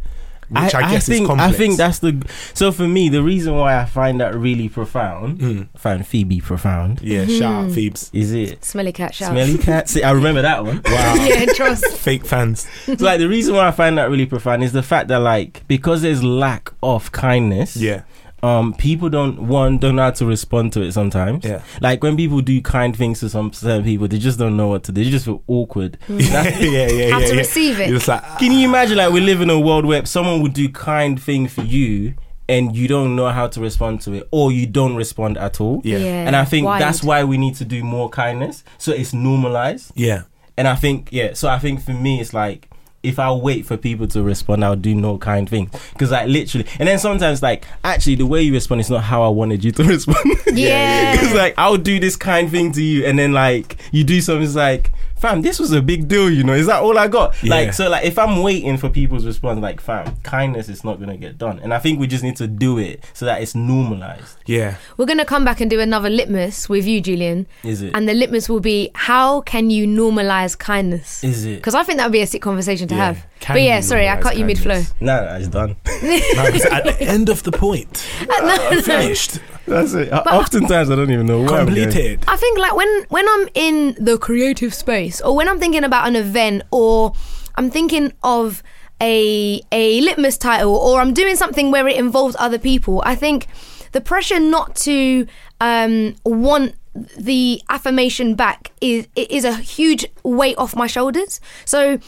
[0.54, 1.54] Which I, guess think is complex.
[1.54, 2.26] I think that's the.
[2.54, 7.02] So for me, the reason why I find that really profound, I find Phoebe profound,
[7.02, 7.26] yeah.
[7.26, 7.74] Shout out hmm.
[7.74, 8.12] Phoebes.
[8.14, 9.32] is it Smelly cat shout.
[9.32, 9.90] smelly cat?
[9.90, 10.82] See, I remember that one.
[10.86, 11.16] Wow.
[11.16, 11.86] yeah, trust.
[11.98, 12.68] Fake fans.
[12.86, 15.68] so like the reason why I find that really profound is the fact that like
[15.68, 18.04] because there's lack of kindness, Yeah.
[18.44, 21.44] Um people don't one don't know how to respond to it sometimes.
[21.46, 21.62] Yeah.
[21.82, 24.84] Like when people do kind things to some certain people, they just don't know what
[24.84, 25.04] to do.
[25.04, 25.98] They just feel awkward.
[26.10, 27.10] yeah, yeah, yeah.
[27.12, 27.40] How yeah, to yeah.
[27.40, 27.88] receive it.
[27.90, 30.54] You're just like, Can you imagine like we live in a world where someone would
[30.54, 32.16] do kind thing for you
[32.50, 35.82] and you don't know how to respond to it or you don't respond at all?
[35.86, 36.00] Yeah.
[36.00, 36.82] Yeah, And I think wild.
[36.82, 39.92] that's why we need to do more kindness so it's normalized.
[39.96, 40.24] yeah.
[40.58, 42.70] And I think yeah, so I think for me it's like
[43.04, 46.66] if I wait for people to respond, I'll do no kind thing because like literally,
[46.80, 49.72] and then sometimes like actually the way you respond is not how I wanted you
[49.74, 50.26] to respond.
[50.54, 51.12] Yeah.
[51.14, 54.44] Because like I'll do this kind thing to you, and then like you do something
[54.44, 54.92] it's like,
[55.24, 56.54] fam, this was a big deal, you know?
[56.54, 57.42] Is that all I got?
[57.42, 57.56] Yeah.
[57.56, 61.18] Like so, like if I'm waiting for people's response, like fam, kindness is not gonna
[61.18, 64.38] get done, and I think we just need to do it so that it's normalized.
[64.46, 64.76] Yeah.
[64.98, 67.48] We're going to come back and do another litmus with you, Julian.
[67.64, 67.92] Is it?
[67.96, 71.24] And the litmus will be how can you normalize kindness?
[71.24, 71.56] Is it?
[71.56, 73.06] Because I think that would be a sick conversation to Yeah.
[73.06, 73.26] have.
[73.40, 74.74] Can but yeah, sorry, I normalise cut you mid flow.
[74.76, 74.94] kindness?
[75.00, 75.76] No, no, it's done.
[76.04, 78.06] No, it's at the end of the point.
[78.30, 79.40] Uh, Finished.
[79.66, 80.12] That's it.
[80.12, 81.84] Oftentimes I don't even know where I'm going.
[81.84, 82.26] Completed.
[82.28, 86.08] I think like when when I'm in the creative space or when I'm thinking about
[86.08, 87.14] an event or
[87.56, 88.62] I'm thinking of
[89.02, 93.48] a a litmus title or I'm doing something where it involves other people, I think
[93.94, 95.28] the pressure not to
[95.62, 96.76] um, want
[97.18, 101.40] the affirmation back is is a huge weight off my shoulders.
[101.66, 102.00] So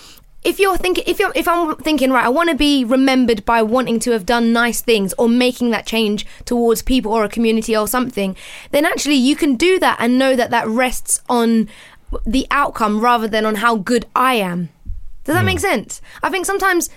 [0.45, 3.61] if you're thinking if you're if I'm thinking right I want to be remembered by
[3.61, 7.75] wanting to have done nice things or making that change towards people or a community
[7.75, 8.35] or something
[8.71, 11.67] then actually you can do that and know that that rests on
[12.25, 14.69] the outcome rather than on how good I am.
[15.23, 15.47] Does that hmm.
[15.47, 16.01] make sense?
[16.21, 16.89] I think sometimes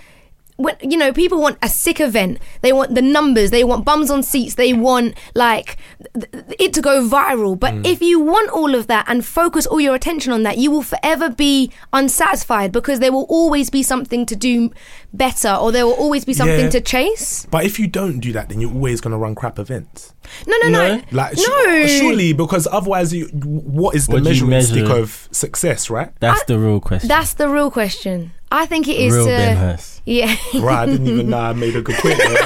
[0.59, 2.37] when you know people want a sick event.
[2.61, 3.49] They want the numbers.
[3.49, 4.55] They want bums on seats.
[4.55, 5.77] They want like
[6.13, 7.57] th- th- it to go viral.
[7.57, 7.85] But mm.
[7.87, 10.81] if you want all of that and focus all your attention on that you will
[10.81, 14.71] forever be unsatisfied because there will always be something to do
[15.13, 16.69] better or there will always be something Yeah.
[16.71, 17.47] to chase.
[17.49, 20.13] But if you don't do that, then you're always going to run crap events.
[20.47, 21.01] No no no No.
[21.11, 24.83] Like, sh- no surely, because otherwise, you, what is the What do you measuring stick
[24.87, 25.01] measure?
[25.01, 26.11] of success, right?
[26.19, 27.07] That's the real question.
[27.07, 30.01] that's the real question I think it is real to Ben Hurst.
[30.05, 32.17] yeah Right, I didn't even know I made a good point.
[32.17, 32.37] there.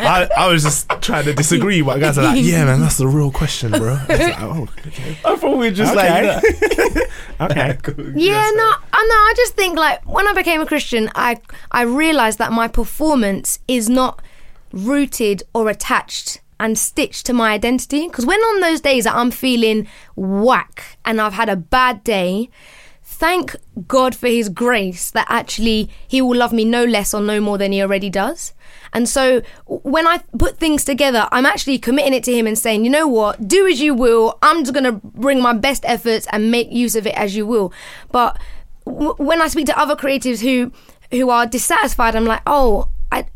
[0.00, 3.08] I, I was just trying to disagree, but guys are like, yeah, man, that's the
[3.08, 3.98] real question, bro.
[3.98, 5.18] I was like, oh, okay.
[5.24, 6.28] I thought we were just Okay.
[6.28, 7.08] like that.
[7.40, 7.78] okay.
[8.14, 11.40] Yeah, no, I no, I just think like when I became a Christian, I
[11.72, 14.22] I realized that my performance is not
[14.72, 18.06] rooted or attached and stitched to my identity.
[18.08, 22.50] Because when on those days that I'm feeling whack and I've had a bad day,
[23.02, 27.40] thank God for His grace that actually He will love me no less or no
[27.40, 28.52] more than He already does.
[28.92, 32.84] And so when I put things together, I'm actually committing it to Him and saying,
[32.84, 34.38] you know what, do as you will.
[34.42, 37.46] I'm just going to bring my best efforts and make use of it as you
[37.46, 37.72] will.
[38.12, 38.38] But
[38.84, 40.72] w- when I speak to other creatives who
[41.10, 43.26] who are dissatisfied, I'm like, oh, I.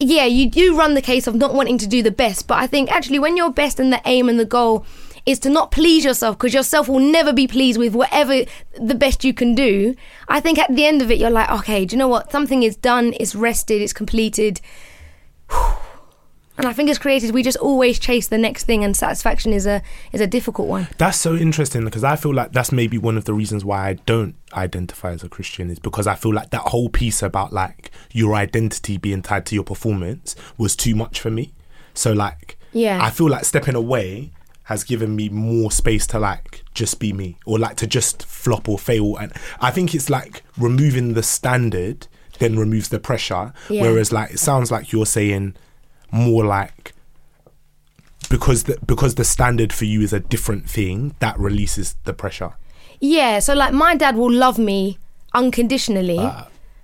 [0.00, 2.66] Yeah, you do run the case of not wanting to do the best, but I
[2.68, 4.86] think actually when your best and the aim and the goal
[5.26, 8.44] is to not please yourself because yourself will never be pleased with whatever
[8.80, 9.94] the best you can do.
[10.28, 12.30] I think at the end of it, you're like, okay, do you know what?
[12.30, 14.60] Something is done, it's rested, it's completed.
[16.58, 19.64] And I think as creators, we just always chase the next thing, and satisfaction is
[19.66, 19.80] a
[20.12, 20.88] is a difficult one.
[20.98, 23.92] That's so interesting because I feel like that's maybe one of the reasons why I
[23.94, 27.92] don't identify as a Christian is because I feel like that whole piece about like
[28.12, 31.54] your identity being tied to your performance was too much for me.
[31.94, 32.98] So like, Yeah.
[33.02, 34.32] I feel like stepping away
[34.64, 38.68] has given me more space to like just be me or like to just flop
[38.68, 39.16] or fail.
[39.16, 43.52] And I think it's like removing the standard then removes the pressure.
[43.68, 43.82] Yeah.
[43.82, 45.56] Whereas like it sounds like you're saying
[46.10, 46.94] more like
[48.30, 52.52] because the because the standard for you is a different thing that releases the pressure.
[53.00, 54.98] Yeah, so like my dad will love me
[55.34, 56.18] unconditionally.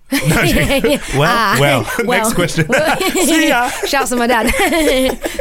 [0.12, 1.02] Yeah, yeah.
[1.18, 1.56] Well, ah.
[1.58, 2.68] well, next question.
[3.24, 3.68] See ya.
[3.86, 4.50] Shouts to my dad.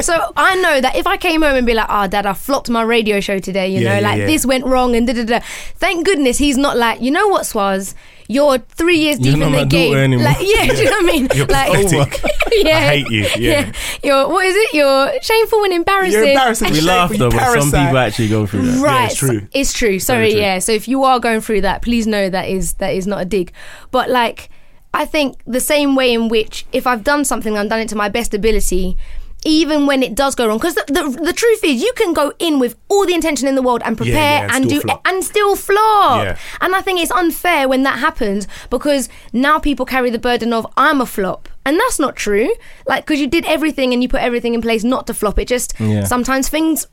[0.01, 2.69] so I know that if I came home and be like, "Oh, dad, I flopped
[2.69, 5.39] my radio show today," you Yeah, know, like this went wrong and da da da.
[5.75, 7.93] Thank goodness he's not like, you know what, Swaz,
[8.27, 9.97] you're three years You're deep not in the daughter game.
[9.97, 10.25] anymore.
[10.25, 11.27] Like, yeah, do you know what I mean?
[11.36, 12.23] You're like, pathetic.
[12.51, 13.71] yeah, I hate you, yeah.
[14.03, 14.73] You're what is it?
[14.73, 16.13] You're shameful and embarrassing.
[16.13, 16.71] You're embarrassing.
[16.71, 18.83] We laugh for though, but some people actually go through that.
[18.83, 19.47] Right, it's true.
[19.53, 19.99] It's true.
[19.99, 20.39] Sorry, true.
[20.39, 20.59] yeah.
[20.59, 23.25] So if you are going through that, please know that is that is not a
[23.25, 23.51] dig.
[23.91, 24.49] But like,
[24.93, 27.95] I think the same way in which if I've done something, I've done it to
[27.95, 28.97] my best ability.
[29.45, 32.32] Even when it does go wrong, because the, the the truth is, you can go
[32.39, 35.01] in with all the intention in the world and prepare yeah, and and do flop.
[35.06, 36.23] and still flop.
[36.23, 36.38] Yeah.
[36.62, 40.65] And I think it's unfair when that happens because now people carry the burden of
[40.77, 42.53] I'm a flop, and that's not true.
[42.88, 45.38] Like because you did everything and you put everything in place not to flop.
[45.39, 46.06] It just Yeah.
[46.06, 46.88] sometimes things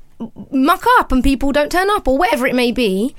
[0.51, 3.15] muck up and people don't turn up or whatever it may be.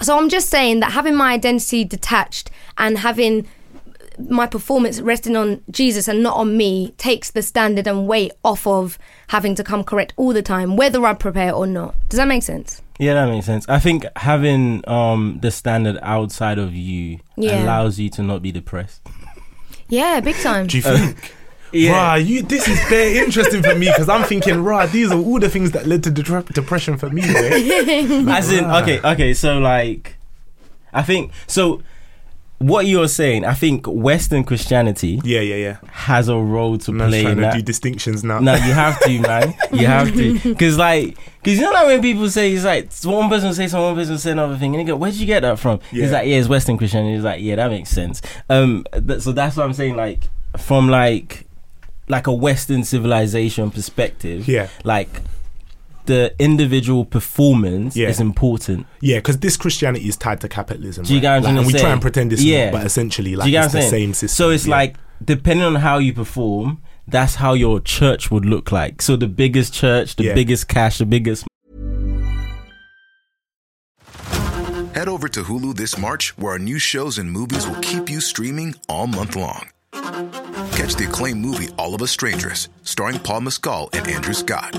[0.00, 3.46] So I'm just saying that having my identity detached and having
[4.18, 8.66] my performance resting on Jesus and not on me takes the standard and weight off
[8.66, 8.98] of
[9.28, 11.94] having to come correct all the time, whether I prepare or not.
[12.08, 12.82] Does that make sense?
[12.98, 13.68] Yeah, that makes sense.
[13.68, 17.64] I think having um the standard outside of you Yeah.
[17.64, 19.00] allows you to not be depressed.
[19.88, 20.66] Yeah, big time.
[20.68, 21.34] Do you think?
[21.74, 21.92] Yeah.
[21.92, 25.40] Rah, you, this is very interesting for me because I'm thinking, rah, these are all
[25.40, 27.22] the things that led to de- depression for me.
[27.24, 28.24] eh?
[28.28, 29.32] As in, okay, okay.
[29.32, 30.16] So like,
[30.92, 31.82] I think so.
[32.62, 35.76] What you're saying, I think Western Christianity yeah, yeah, yeah.
[35.90, 37.54] has a role to I'm play trying in to that.
[37.54, 38.38] do distinctions now.
[38.38, 39.54] No, you have to, man.
[39.72, 43.28] You have to, because like, because you know like when people say it's like one
[43.28, 45.18] person will say something, one person will say another thing, and you go, "Where did
[45.20, 46.02] you get that from?" Yeah.
[46.04, 49.32] He's like, "Yeah, it's Western Christianity." He's like, "Yeah, that makes sense." Um, th- so
[49.32, 49.96] that's what I'm saying.
[49.96, 50.20] Like,
[50.56, 51.46] from like,
[52.08, 54.68] like a Western civilization perspective, Yeah.
[54.84, 55.08] like
[56.06, 58.08] the individual performance Yeah.
[58.08, 58.86] is important.
[59.00, 61.04] Yeah, because this Christianity is tied to capitalism.
[61.04, 61.40] Do you right?
[61.40, 61.80] get Like, and we say?
[61.80, 62.66] try and pretend it's Yeah.
[62.70, 63.90] not, but essentially, like Do you get it's the saying?
[63.90, 64.28] same system.
[64.36, 64.76] So it's yeah.
[64.76, 69.00] like depending on how you perform, that's how your church would look like.
[69.02, 70.34] So the biggest church, the Yeah.
[70.34, 71.44] biggest cash, the biggest
[74.94, 78.20] Head over to Hulu this March, where our new shows and movies will keep you
[78.20, 79.68] streaming all month long.
[80.76, 84.78] Catch the acclaimed movie All of Us Strangers, starring Paul Mescal and Andrew Scott.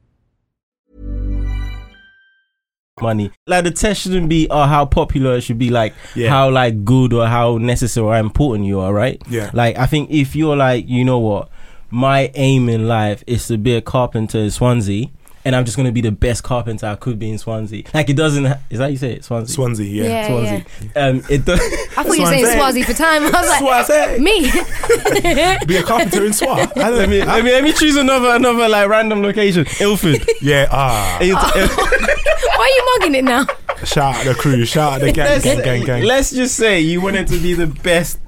[3.01, 3.31] Money.
[3.47, 6.29] Like the test shouldn't be oh how popular it should be, like Yeah.
[6.29, 9.21] how like good or how necessary or important you are, right?
[9.29, 9.49] Yeah.
[9.53, 11.49] Like I think if you're like, you know what,
[11.89, 15.07] my aim in life is to be a carpenter in Swansea.
[15.43, 17.81] And I'm just gonna be the best carpenter I could be in Swansea.
[17.95, 18.45] Like it doesn't.
[18.45, 19.23] Ha- is that how you say it?
[19.25, 19.51] Swansea.
[19.55, 20.03] Swansea, yeah.
[20.03, 20.27] Yeah.
[20.27, 20.65] Swansea.
[20.95, 21.59] Um, it does.
[21.97, 22.85] I thought you were saying Swansea.
[22.85, 23.23] For time.
[23.23, 24.19] I was like, Swansea.
[24.19, 24.41] me.
[25.65, 26.71] Be a carpenter in Swa.
[26.77, 29.65] I let me let me let me choose another another like random location.
[29.79, 30.23] Ilford.
[30.43, 31.17] Yeah, ah.
[31.19, 32.20] It-
[32.61, 33.47] Why are you mugging it now?
[33.83, 34.65] Shout out the crew.
[34.65, 36.03] Shout out the gang, let's, gang, gang, gang.
[36.03, 38.19] let's just say you wanted to be the best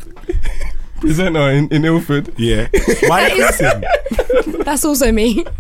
[1.00, 2.34] presenter in, in Ilford.
[2.40, 2.68] Yeah.
[3.04, 3.84] Why are you cursing?
[4.64, 5.46] That's also me.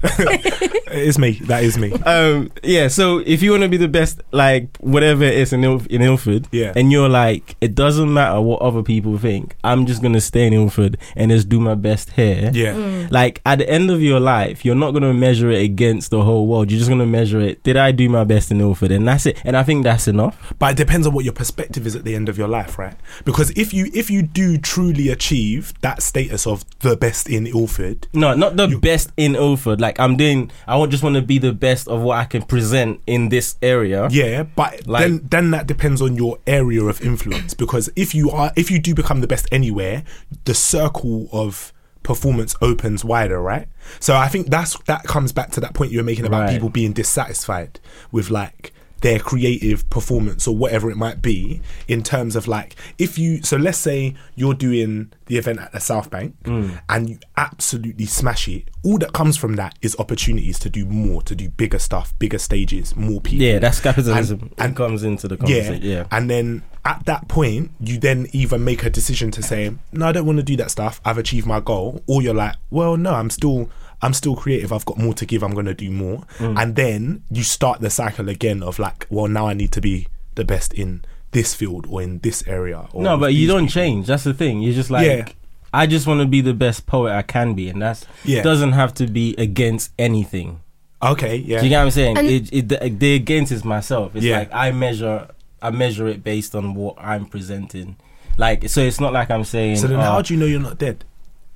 [0.93, 1.31] It is me.
[1.45, 1.91] That is me.
[1.91, 2.87] Um, yeah.
[2.87, 6.03] So if you want to be the best, like whatever it is in Il- in
[6.03, 6.71] Ilford, Yeah.
[6.75, 9.55] and you're like, it doesn't matter what other people think.
[9.63, 12.51] I'm just gonna stay in Ilford and just do my best here.
[12.53, 13.07] Yeah.
[13.09, 16.45] Like at the end of your life, you're not gonna measure it against the whole
[16.45, 16.69] world.
[16.69, 17.63] You're just gonna measure it.
[17.63, 18.91] Did I do my best in Ilford?
[18.91, 19.41] And that's it.
[19.43, 20.53] And I think that's enough.
[20.59, 22.95] But it depends on what your perspective is at the end of your life, right?
[23.25, 28.07] Because if you if you do truly achieve that status of the best in Ilford,
[28.13, 29.79] No, not the best in Ilford.
[29.81, 30.51] Like I'm doing.
[30.67, 34.07] I just want to be the best of what I can present in this area.
[34.11, 37.53] yeah, but Like- then then that depends on your area of influence.
[37.53, 40.03] Because if you are if you do become the best anywhere,
[40.45, 41.71] the circle of
[42.03, 43.67] performance opens wider, right?
[43.99, 46.49] So I think that's that comes back to that point you were making about Right.
[46.51, 47.79] people being dissatisfied
[48.11, 48.73] with like
[49.03, 53.55] their creative performance or whatever it might be in terms of like if you so
[53.57, 56.79] let's say you're doing the event at the South Bank Mm.
[56.89, 61.21] and you absolutely smash it all that comes from that is opportunities to do more
[61.23, 64.39] to do bigger stuff bigger stages more people Yeah, that's capitalism.
[64.57, 65.81] And- And, comes into the yeah, conversation.
[65.83, 66.05] Yeah.
[66.11, 70.11] and then at that point, you then either make a decision to say, "No, I
[70.11, 70.99] don't want to do that stuff.
[71.05, 73.69] I've achieved my goal," or you're like, "Well, no, I'm still,
[74.03, 74.71] I'm still creative.
[74.71, 75.41] I've got more to give.
[75.43, 76.61] I'm going to do more." Mm.
[76.61, 80.07] And then you start the cycle again of like, "Well, now I need to be
[80.35, 83.81] the best in this field or in this area." Or No, but you don't people."
[83.81, 84.07] change.
[84.07, 84.61] That's the thing.
[84.61, 85.25] You're just like, Yeah.
[85.73, 88.43] I just want to be the best poet I can be, and that's Yeah.
[88.43, 90.59] doesn't have to be against anything.
[91.01, 91.57] Okay, yeah.
[91.59, 92.17] Do you get what I'm saying?
[92.17, 94.15] And- it, it, the, the against is myself.
[94.15, 94.39] It's Yeah.
[94.39, 95.27] like I measure,
[95.61, 97.95] I measure it based on what I'm presenting.
[98.37, 99.77] Like, so it's not like I'm saying.
[99.77, 101.03] so then, oh, how do you know you're not dead?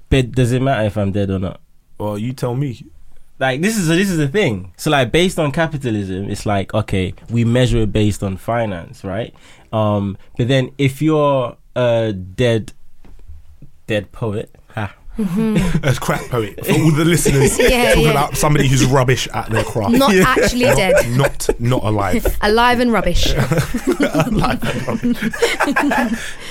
[0.10, 1.60] but does it matter if I'm dead or not?
[1.98, 2.86] Well, you tell me.
[3.40, 4.74] like this is a, this is the thing.
[4.78, 9.34] So like based on capitalism, it's like okay, we measure it based on finance, right?
[9.72, 12.74] Um, but then if you're a dead
[13.88, 14.54] dead poet,
[15.18, 15.84] ha, mm-hmm.
[15.88, 17.58] A crack poet for all the listeners.
[17.68, 18.12] Yeah, talking yeah.
[18.12, 19.92] about somebody who's rubbish at their craft.
[19.94, 21.10] Not actually dead.
[21.18, 22.26] not not alive.
[22.42, 23.34] Alive and rubbish.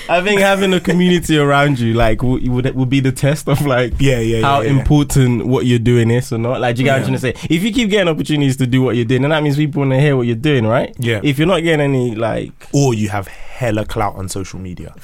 [0.08, 3.64] I think having a community around you like w- would would be the test of
[3.66, 4.78] like Yeah, yeah, how yeah, yeah.
[4.80, 6.60] important what you're doing is or not.
[6.60, 7.18] Like, do you get what I'm Yeah.
[7.20, 7.54] trying to say?
[7.54, 9.92] If you keep getting opportunities to do what you're doing, then that means people want
[9.92, 10.94] to hear what you're doing, right?
[10.98, 11.20] Yeah.
[11.22, 14.94] If you're not getting any like Or you have hella clout on social media.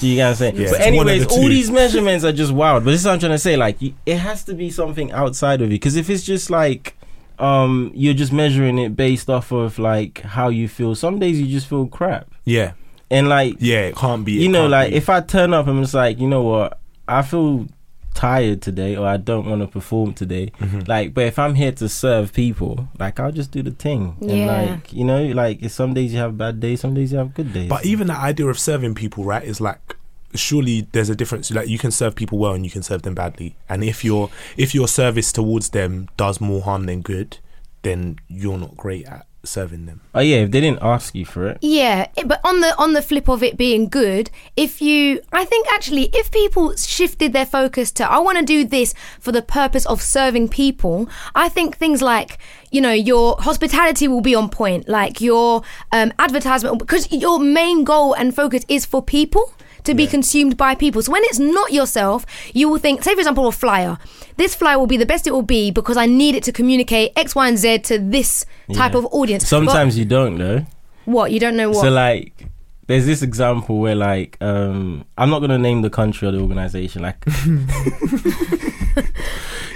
[0.00, 0.56] Do you get what I'm saying?
[0.56, 2.84] Yeah, But it's one of anyways, the all these measurements are just wild.
[2.84, 3.56] But this is what I'm trying to say.
[3.56, 5.76] Like, it has to be something outside of you.
[5.78, 6.96] Because if it's just like,
[7.38, 10.94] um, you're just measuring it based off of like how you feel.
[10.94, 12.72] Some days you just feel crap, Yeah,
[13.10, 14.32] and like, yeah, it can't be.
[14.32, 14.96] you know, like be.
[14.96, 17.66] if I turn up and it's like, you know what, I feel
[18.14, 20.50] tired today, or I don't want to perform today.
[20.58, 20.80] Mm-hmm.
[20.86, 24.16] Like, but if I'm here to serve people, like I'll just do the thing.
[24.22, 24.46] And Yeah.
[24.70, 27.52] like, you know, like some days you have bad days, some days you have good
[27.52, 27.68] days.
[27.68, 29.85] But even the idea of serving people, right, is like
[30.34, 31.50] surely there's a difference.
[31.50, 33.56] Like you can serve people well and you can serve them badly.
[33.68, 37.38] And if your if your service towards them does more harm than good,
[37.82, 40.00] then you're not great at serving them.
[40.14, 41.58] oh yeah, if they didn't ask you for it.
[41.60, 45.66] Yeah, but on the on the flip of it being good, if you, I think
[45.72, 49.86] actually, if people shifted their focus to, I want to do this for the purpose
[49.86, 52.38] of serving people, I think things like,
[52.70, 55.62] you know, your hospitality will be on point, like your
[55.92, 59.52] um, advertisement, because your main goal and focus is for people
[59.86, 61.00] to be consumed by people.
[61.02, 63.98] So when it's not yourself, you will think, say for example, a flyer.
[64.36, 67.12] This flyer will be the best it will be because I need it to communicate
[67.16, 68.44] X, Y, and Z to this
[68.74, 68.98] type Yeah.
[68.98, 69.44] of audience.
[69.44, 70.66] But- Sometimes you don't know.
[71.06, 71.82] what you don't know what?
[71.82, 72.46] So like
[72.88, 77.02] there's this example where like um I'm not gonna name the country or the organization,
[77.02, 77.18] like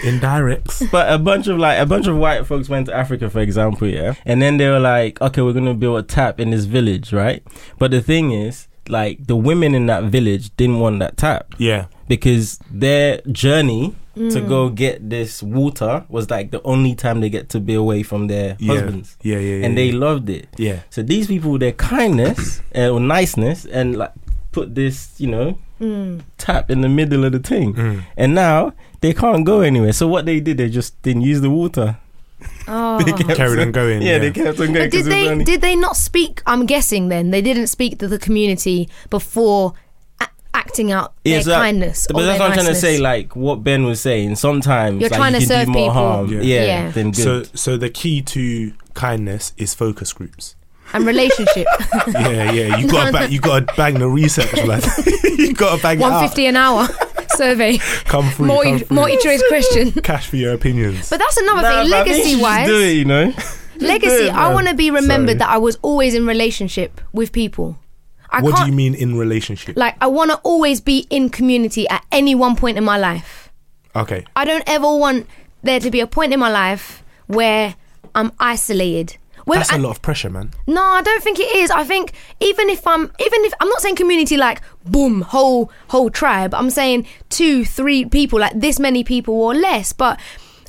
[0.02, 0.90] Indirects.
[0.90, 3.86] but a bunch of like a bunch of white folks went to Africa for example,
[3.88, 4.14] yeah.
[4.24, 7.42] And then they were like, Okay, we're gonna build a tap in this village, right?
[7.78, 11.54] But the thing is, like the women in that village didn't want that tap.
[11.58, 11.86] Yeah.
[12.08, 17.48] Because their journey to go get this water was like the only time they get
[17.50, 18.74] to be away from their Yeah.
[18.74, 19.16] husbands.
[19.22, 19.98] Yeah, yeah, yeah, And they yeah.
[19.98, 20.48] loved it.
[20.58, 20.80] Yeah.
[20.90, 24.12] So these people, their kindness uh, or niceness, and like
[24.52, 25.56] put this, you know,
[26.36, 28.02] tap in the middle of the thing, Mm.
[28.16, 29.92] and now they can't go anywhere.
[29.94, 31.96] So what they did, they just didn't use the water.
[32.72, 33.02] Oh.
[33.02, 34.18] They kept Carried on going, Yeah, yeah.
[34.18, 34.74] they kept on going.
[34.74, 36.40] But 'cause did they only- did they not speak?
[36.46, 39.74] I'm guessing then they didn't speak to the community before
[40.20, 42.06] a- acting out their so that- kindness.
[42.08, 42.98] But or that's their what I'm trying to say.
[42.98, 44.36] Like what Ben was saying.
[44.36, 45.92] Sometimes You're like, trying you to can serve do more people.
[45.94, 46.32] harm.
[46.32, 46.40] Yeah.
[46.42, 46.90] Yeah, Yeah.
[46.92, 47.24] than good.
[47.24, 50.54] So so the key to kindness is focus groups.
[50.92, 51.66] and relationship.
[52.08, 52.76] Yeah, yeah.
[52.78, 54.84] You got to bang, you got to bang the research, lad.
[55.38, 56.38] you got to bang it One out.
[56.38, 56.88] an hour
[57.40, 57.78] survey.
[58.04, 58.46] Come through.
[58.46, 58.94] come Multi through.
[58.94, 59.92] multi choice question.
[60.10, 61.08] Cash for your opinions.
[61.10, 61.90] But that's another Nah, thing.
[61.90, 63.24] but I think you Legacy should just do it, wise, you know.
[63.92, 64.24] legacy.
[64.26, 64.54] it, I man.
[64.54, 65.38] want to be remembered Sorry.
[65.38, 67.78] that I was always in relationship with people.
[68.32, 69.76] I what can't, do you mean in relationship?
[69.76, 73.50] Like I want to always be in community at any one point in my life.
[73.96, 74.24] okay.
[74.36, 75.26] I don't ever want
[75.62, 77.74] there to be a point in my life where
[78.14, 79.16] I'm isolated.
[79.58, 80.52] That's a lot of pressure, man.
[80.66, 81.70] No, I don't think it is.
[81.70, 86.10] I think even if I'm even if I'm not saying community like boom, whole whole
[86.10, 86.54] tribe.
[86.54, 89.92] I'm saying two, three people, like this many people or less.
[89.92, 90.18] But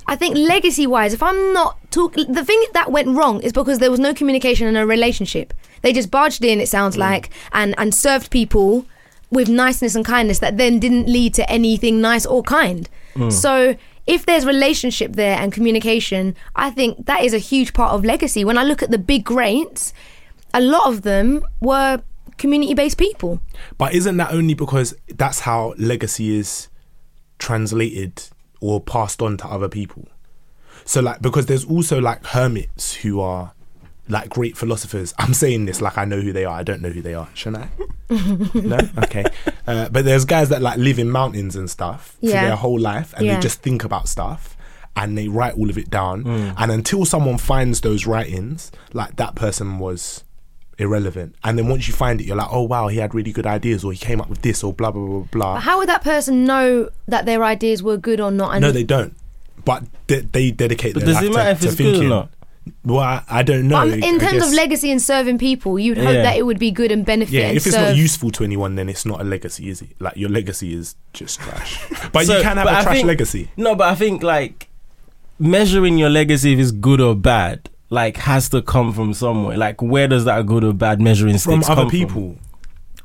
[0.07, 3.79] I think legacy wise, if I'm not talk the thing that went wrong is because
[3.79, 5.53] there was no communication and a relationship.
[5.81, 6.99] They just barged in, it sounds mm.
[6.99, 8.85] like, and and served people
[9.31, 12.89] with niceness and kindness that then didn't lead to anything nice or kind.
[13.15, 13.31] Mm.
[13.31, 13.75] So
[14.07, 18.43] if there's relationship there and communication, I think that is a huge part of legacy.
[18.43, 19.93] When I look at the big greats,
[20.53, 22.01] a lot of them were
[22.37, 23.41] community based people.
[23.77, 26.67] But isn't that only because that's how legacy is
[27.39, 28.23] translated
[28.59, 30.07] or passed on to other people?
[30.85, 33.53] So like because there's also like hermits who are
[34.09, 35.13] like great philosophers.
[35.17, 36.57] I'm saying this like I know who they are.
[36.59, 37.29] I don't know who they are.
[37.33, 37.69] Shouldn't I?
[38.59, 38.79] no.
[39.03, 39.23] Okay.
[39.67, 43.13] Uh, but there's guys that like live in mountains and stuff for their whole life,
[43.15, 43.35] and Yeah.
[43.35, 44.57] they just think about stuff.
[44.93, 49.36] And they write all of it down, and until someone finds those writings, like that
[49.36, 50.26] person was
[50.78, 51.36] irrelevant.
[51.45, 53.86] And then once you find it, you're like, oh wow, he had really good ideas,
[53.86, 55.53] or he came up with this, or blah blah blah blah.
[55.55, 58.51] But how would that person know that their ideas were good or not?
[58.55, 59.15] And no, they don't.
[59.63, 61.91] But they, they dedicate But their does life it matter to, if it's good or
[61.91, 62.09] thinking.
[62.09, 62.30] not?
[62.86, 63.88] Well, I, I don't know.
[63.89, 66.22] But in terms of legacy and serving people, you'd hope Yeah.
[66.24, 67.34] that it would be good and benefit.
[67.34, 67.89] Yeah, and if it's serve.
[67.89, 69.89] not useful to anyone, then it's not a legacy, is it?
[69.99, 71.80] Like your legacy is just trash.
[72.12, 73.49] But So- you can have but a I trash think- legacy.
[73.57, 74.70] No, but I think like
[75.39, 79.57] measuring your legacy if it's good or bad, like has to come from somewhere.
[79.57, 82.36] Like where does that good or bad measuring From sticks other come people.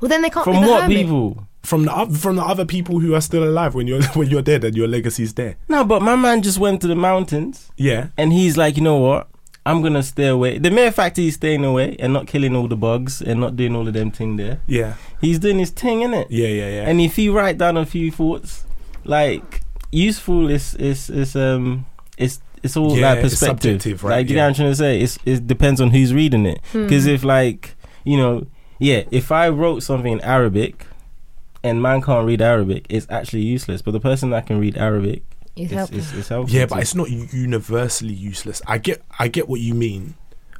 [0.01, 0.97] well, then they can't From, be the what hermit.
[0.97, 1.47] people?
[1.63, 4.63] From the from the other people who are still alive when you're when you're dead
[4.63, 5.57] and your legacy's there.
[5.67, 8.09] No, but my man just went to the mountains Yeah.
[8.17, 9.27] and he's like, you know what?
[9.67, 10.57] I'm gonna stay away.
[10.59, 13.75] The mere fact he's staying away and not killing all the bugs and not doing
[13.75, 14.93] all of them thing there, Yeah.
[15.21, 16.27] he's doing his thing, innit?
[16.29, 16.89] Yeah, yeah, yeah.
[16.89, 18.63] And if you write down a few thoughts,
[19.03, 19.61] like
[19.91, 21.85] useful is is is um
[22.17, 24.17] it's it's all Yeah, like it's perspective, subjective, right?
[24.17, 24.45] Like you know Yeah.
[24.45, 25.01] what I'm trying to say.
[25.01, 26.59] It's it depends on who's reading it.
[26.73, 28.45] Because if like you know,
[28.79, 30.85] yeah, if I wrote something in Arabic
[31.63, 33.81] and man can't read Arabic, it's actually useless.
[33.81, 35.23] But the person that can read Arabic
[35.59, 35.97] It's is helpful.
[35.99, 36.55] is, is helpful.
[36.55, 38.61] yeah, to- but it's not universally useless.
[38.67, 40.15] I get I get what you mean,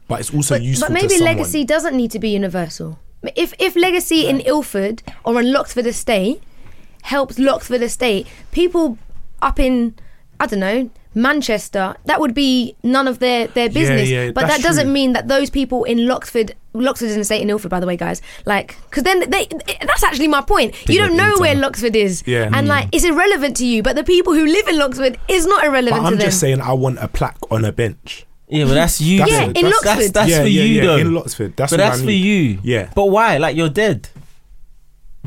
[0.08, 3.00] but it's also But, useful but maybe to legacy doesn't need to be universal.
[3.36, 6.42] If if legacy in Ilford or in Loxford Estate
[7.04, 8.98] helps Loxford Estate, people
[9.42, 9.96] up in
[10.40, 14.08] I don't know Manchester, that would be none of their their business.
[14.08, 14.94] yeah, but that doesn't true.
[14.94, 16.52] mean that those people in Loxford.
[16.76, 18.22] Loxford is an estate in Ilford, by the way, guys.
[18.46, 19.48] Like, because then they,
[19.82, 20.88] that's actually my point.
[20.88, 22.44] You don't know where Loxford is, Yeah.
[22.54, 22.70] and mm.
[22.70, 23.82] like it's irrelevant to you.
[23.82, 26.16] But the people who live in Loxford is not But irrelevant to you.
[26.16, 28.28] I'm just saying, I want a plaque on a bench.
[28.48, 29.20] yeah, but that's you.
[29.20, 29.32] That's.
[29.32, 29.58] Yeah, it.
[29.58, 30.98] in that's, that's, that's yeah, for yeah, you yeah, though.
[30.98, 31.56] in Loxford.
[31.56, 32.60] That's but what that's I for you.
[32.62, 32.92] Yeah.
[32.94, 33.38] But why?
[33.38, 34.10] Like you're dead.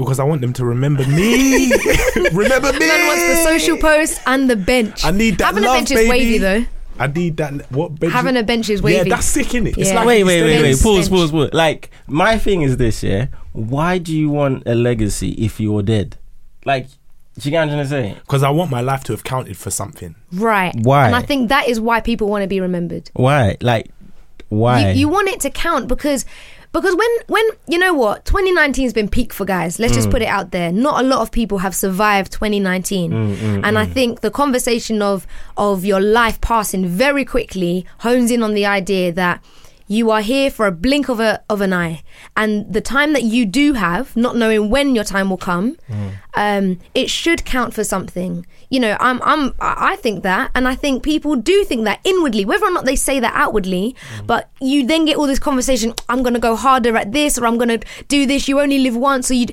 [0.00, 1.70] Because I want them to remember me.
[2.32, 2.78] remember me.
[2.80, 5.04] Man wants the social post and the bench.
[5.04, 6.08] I need that Having love, a bench is baby.
[6.08, 6.64] wavy though.
[6.98, 7.70] I need that.
[7.72, 7.98] What?
[7.98, 9.08] Bench Having a bench is wavy.
[9.08, 9.78] Yeah, that's sick, innit?
[9.78, 9.96] It's Yeah.
[9.96, 10.80] like wait, wait, wait, wait.
[10.82, 11.10] Pause, bench.
[11.10, 11.50] pause, pause.
[11.52, 13.28] Like my thing is this, yeah.
[13.52, 16.16] Why do you want a legacy if you're dead?
[16.64, 16.88] Like,
[17.38, 18.20] do you get what I'm trying to say?
[18.20, 20.14] Because I want my life to have counted for something.
[20.32, 20.74] Right.
[20.76, 21.06] Why?
[21.06, 23.10] And I think that is why people want to be remembered.
[23.14, 23.56] Why?
[23.62, 23.90] Like,
[24.50, 24.90] why?
[24.90, 26.26] You, you want it to count because
[26.72, 28.24] because when when you know what?
[28.24, 29.78] 2019 has been peak for guys.
[29.78, 29.96] Let's Mm.
[29.96, 30.70] just put it out there.
[30.72, 35.26] Not a lot of people have survived 2019 Mm, and i think the conversation of
[35.56, 39.40] of your life passing very quickly hones in on the idea that
[39.88, 42.02] you are here for a blink of a of an eye.
[42.36, 46.10] And the time that you do have not knowing when your time will come Mm.
[46.44, 50.74] um, it should count for something you know i'm i'm i think that and i
[50.74, 54.26] think people do think that inwardly whether or not they say that outwardly mm.
[54.26, 57.46] but you then get all this conversation i'm going to go harder at this or
[57.46, 59.46] i'm going to do this you only live once so you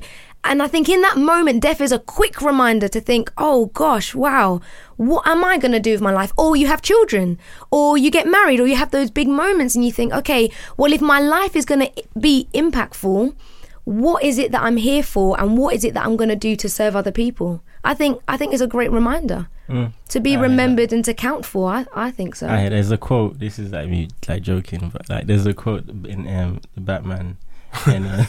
[0.44, 4.14] and i think in that moment death is a quick reminder to think oh gosh
[4.14, 4.60] wow
[4.96, 7.36] what am i going to do with my life or you have children
[7.72, 10.92] or you get married or you have those big moments and you think okay well
[10.92, 13.34] if my life is going to be impactful
[13.88, 16.36] what is it that I'm here for and what is it that I'm going to
[16.36, 17.62] do to serve other people?
[17.88, 19.48] I think I think it's a great reminder
[20.08, 21.70] to be remembered and to count for.
[21.70, 22.46] I, I think so.
[22.46, 23.38] Aye, there's a quote.
[23.38, 27.38] This is like me, like joking, but like there's a quote in um, the Batman.
[27.86, 28.24] And, uh,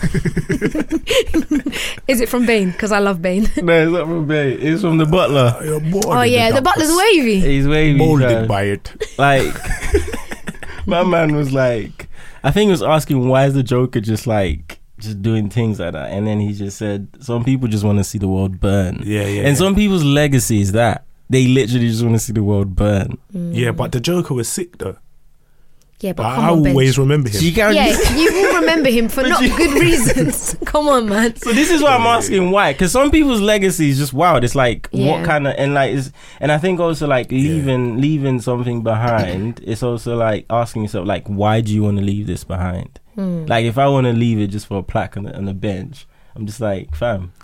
[2.08, 2.72] Is it from Bane?
[2.72, 3.44] Because I love Bane.
[3.62, 4.60] no, it's not from Bane.
[4.62, 5.58] It's from the Butler.
[6.06, 6.66] Oh yeah, the dump.
[6.66, 7.40] butler's wavy.
[7.40, 7.98] He's wavy.
[7.98, 8.48] molded fam.
[8.48, 8.94] by it.
[9.18, 9.54] Like,
[10.86, 12.10] my man was like,
[12.44, 15.94] I think he was asking why is the Joker just like just doing things like
[15.94, 19.02] that, and then he just said some people just want to see the world burn.
[19.04, 19.54] Yeah, yeah, And yeah.
[19.56, 23.18] some people's legacy is that they literally just want to see the world burn.
[23.34, 23.56] Mm.
[23.56, 24.98] Yeah, but the Joker was sick though.
[26.02, 26.98] Yeah, but I, come I on, always Benj.
[26.98, 27.42] remember him.
[27.44, 30.56] You get what I'm Yeah, you will remember him for not good reasons.
[30.66, 31.36] come on, man.
[31.36, 34.46] So this is why I'm asking why, because some people's legacy is just wild.
[34.46, 35.12] It's like Yeah.
[35.12, 39.60] what kind of and like is and I think also like leaving leaving something behind.
[39.62, 42.98] It's also like asking yourself like why do you want to leave this behind?
[43.20, 43.46] Hmm.
[43.48, 45.54] Like if I want to leave it just for a plaque on the, on the
[45.54, 47.34] bench, I'm just like fam.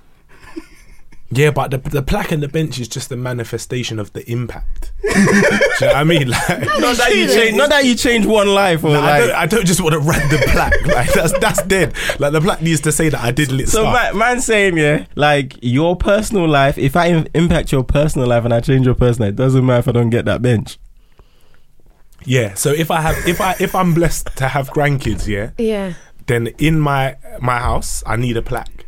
[1.32, 4.94] Yeah, but the the plaque and the bench is just a manifestation of the impact.
[5.02, 6.28] Do you know what I mean?
[6.30, 6.48] Like,
[6.80, 9.46] Not that you change, not that you change one life or Like, I, don't, I
[9.48, 10.74] don't just want to run the plaque.
[10.86, 11.96] Like that's that's dead.
[12.20, 13.94] Like the plaque needs to say that I did lit so stuff.
[13.94, 16.78] man, man saying yeah, like your personal life.
[16.78, 19.66] If I im- impact your personal life and I change your personal, life, it doesn't
[19.66, 20.78] matter if I don't get that bench.
[22.26, 22.54] Yeah.
[22.56, 25.94] So if I have if I if I'm blessed to have grandkids, yeah, Yeah.
[26.28, 28.86] then in my my house I need a plaque.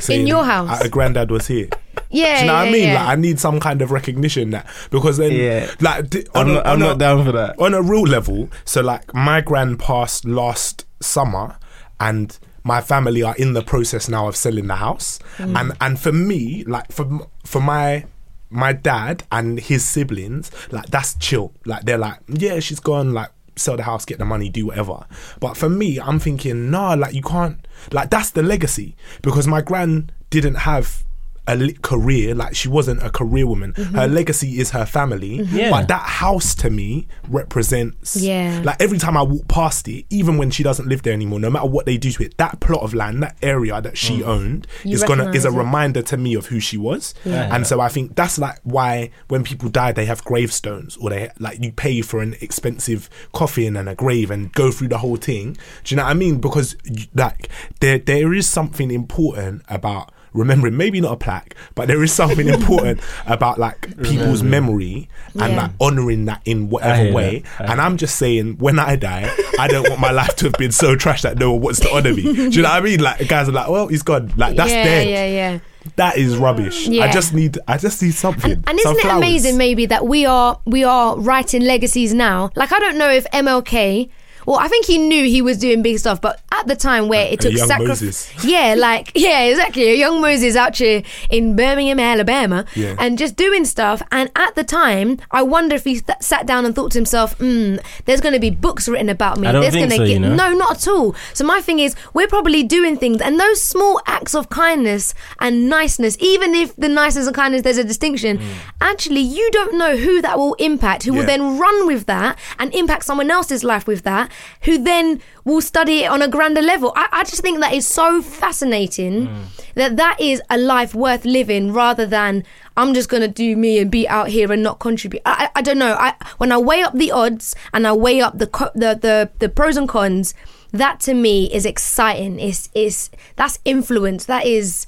[0.00, 0.80] saying, your house?
[0.84, 1.68] uh, granddad was here.
[2.10, 2.34] Yeah.
[2.36, 2.82] Do you know yeah, what I mean?
[2.88, 2.94] yeah.
[3.00, 5.70] Like I need some kind of recognition that because then, Yeah.
[5.80, 7.58] like d- I'm on a- not, I'm a- not down for that.
[7.58, 8.48] on a real level.
[8.64, 11.56] So like my grand passed last summer,
[12.00, 16.12] and my family are in the process now of selling the house, and and for
[16.12, 18.04] me, like for for my
[18.50, 21.52] my dad and his siblings, like that's chill.
[21.64, 23.12] Like they're like, yeah, she's gone.
[23.12, 25.06] Like sell the house, get the money, do whatever.
[25.40, 29.60] But for me, I'm thinking, nah, like you can't, like that's the legacy because my
[29.62, 31.04] gran didn't have
[31.46, 33.72] a li- career, like she wasn't a career woman.
[33.74, 34.14] Her mm-hmm.
[34.14, 35.56] legacy is her family, mm-hmm.
[35.56, 35.70] Yeah.
[35.70, 38.62] but that house to me represents, Yeah.
[38.64, 41.50] like every time I walk past it, even when she doesn't live there anymore, no
[41.50, 44.26] matter what they do to it, that plot of land, that area that she mm.
[44.26, 45.54] owned, You is gonna is a it.
[45.54, 47.14] reminder to me of who she was.
[47.24, 47.54] Yeah.
[47.54, 51.30] And so I think that's like why when people die, they have gravestones or they
[51.38, 55.16] like you pay for an expensive coffin and a grave and go through the whole
[55.16, 55.56] thing.
[55.84, 56.40] Do you know what I mean?
[56.40, 56.76] Because
[57.14, 57.48] like
[57.80, 62.48] there there is something important about remembering maybe not a plaque but there is something
[62.58, 65.08] important about like people's memory
[65.40, 65.62] and Yeah.
[65.62, 67.68] like honoring that in I whatever hear way that.
[67.68, 70.54] I and i'm just saying when i die i don't want my life to have
[70.54, 72.80] been so trash that no one wants to honor me do you know what i
[72.80, 75.52] mean like guys are like well he's gone like that's yeah, dead yeah, yeah.
[75.52, 75.58] Yeah.
[75.94, 76.88] That is rubbish.
[76.88, 78.50] I just need I just need something.
[78.66, 79.18] And, isn't it flowers.
[79.18, 82.50] amazing maybe that we are we are writing legacies now?
[82.56, 84.10] Like I don't know if MLK
[84.46, 87.26] well, I think he knew he was doing big stuff, but at the time where
[87.26, 92.00] it took young sacrifice, yeah, like yeah, exactly, a young Moses out here in Birmingham,
[92.00, 92.94] Alabama, Yeah.
[92.98, 94.00] and just doing stuff.
[94.12, 97.36] And at the time, I wonder if he th- sat down and thought to himself,
[97.38, 99.48] mm, "There's going to be books written about me.
[99.48, 100.34] I don't There's gonna so, get you know?
[100.34, 104.00] no, not at all." So my thing is, we're probably doing things, and those small
[104.06, 108.40] acts of kindness and niceness, even if the niceness and kindness there's a distinction,
[108.80, 112.72] actually you don't know who that will impact, who will then run with that and
[112.74, 114.30] impact someone else's life with that,
[114.62, 116.92] who then will study it on a grander level.
[116.96, 119.72] I, I just think that is so fascinating mm.
[119.74, 122.44] that that is a life worth living rather than
[122.76, 125.22] I'm just gonna do me and be out here and not contribute.
[125.24, 125.94] I, I, I don't know.
[125.94, 129.30] I when I weigh up the odds and I weigh up the co- the, the
[129.38, 130.34] the pros and cons,
[130.72, 132.38] that to me is exciting.
[132.38, 134.26] Is is that's influence.
[134.26, 134.86] That is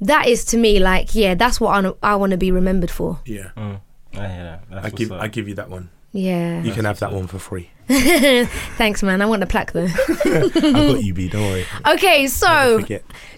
[0.00, 3.20] that is to me like yeah, that's what I, I want to be remembered for.
[3.24, 3.50] Yeah.
[3.56, 3.80] Mm.
[4.14, 4.64] I hear that.
[4.70, 5.90] That's I give what's I give you that one.
[6.12, 6.62] Yeah.
[6.62, 7.70] You can have that one for free.
[8.76, 9.20] Thanks, man.
[9.20, 9.88] I want a plaque though.
[10.24, 11.28] I've got you, B.
[11.28, 11.66] Don't worry.
[11.88, 12.84] Okay, so.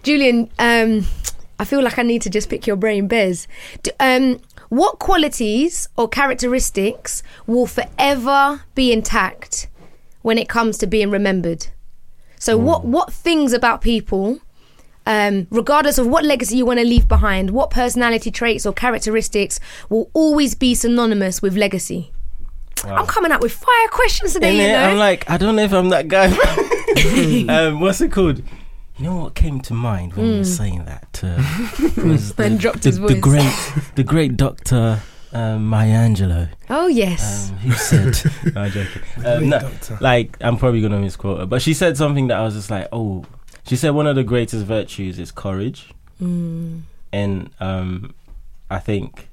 [0.02, 1.06] Julian, um,
[1.58, 3.48] I feel like I need to just pick your brain, Bez.
[3.82, 9.68] D- um, what qualities or characteristics will forever be intact
[10.20, 11.68] when it comes to being remembered?
[12.38, 14.40] So, what what things about people,
[15.06, 19.60] um, regardless of what legacy you want to leave behind, what personality traits or characteristics
[19.88, 22.12] will always be synonymous with legacy?
[22.84, 24.90] I'm coming out with fire questions today, you know.
[24.90, 26.26] I'm like, I don't know if I'm that guy.
[27.48, 28.42] um, what's it called?
[28.98, 31.20] You know what came to mind when you were saying that?
[31.22, 31.36] Uh,
[32.06, 35.00] was the, dropped the, his the great, the great Doctor
[35.32, 37.50] um, Maya Angelou, oh yes.
[37.50, 39.02] um, who said, no, I'm joking.
[39.24, 39.70] Um, no,
[40.00, 42.88] like I'm probably gonna misquote her, but she said something that I was just like,
[42.92, 43.24] oh,
[43.66, 48.14] she said one of the greatest virtues is courage, and um,
[48.70, 49.30] I think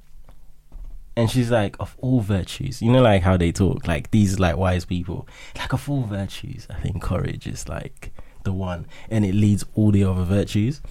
[1.19, 4.55] and she's like, of all virtues, you know, like how they talk, like these like
[4.55, 8.11] wise people, like of all virtues, I think courage is like
[8.43, 10.81] the one, and it leads all the other virtues.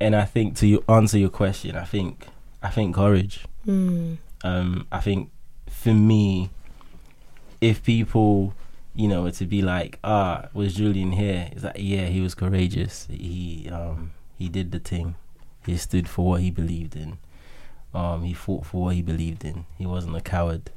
[0.00, 2.26] And I think to answer your question, I think
[2.60, 3.44] I think courage.
[4.42, 5.30] Um, I think
[5.68, 6.50] for me,
[7.60, 8.54] if people,
[8.94, 11.50] you know, were to be like, ah, was Julian here?
[11.52, 13.06] It's like, yeah, he was courageous.
[13.10, 15.14] He um he did the thing.
[15.66, 17.18] He stood for what he believed in.
[17.94, 19.64] Um, he fought for what he believed in.
[19.76, 20.70] He wasn't a coward.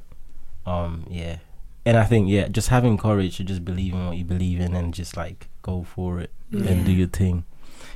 [0.66, 1.38] Um, yeah.
[1.84, 4.74] And I think, yeah, just having courage to just believe in what you believe in
[4.74, 7.44] and just like go for it and do your thing.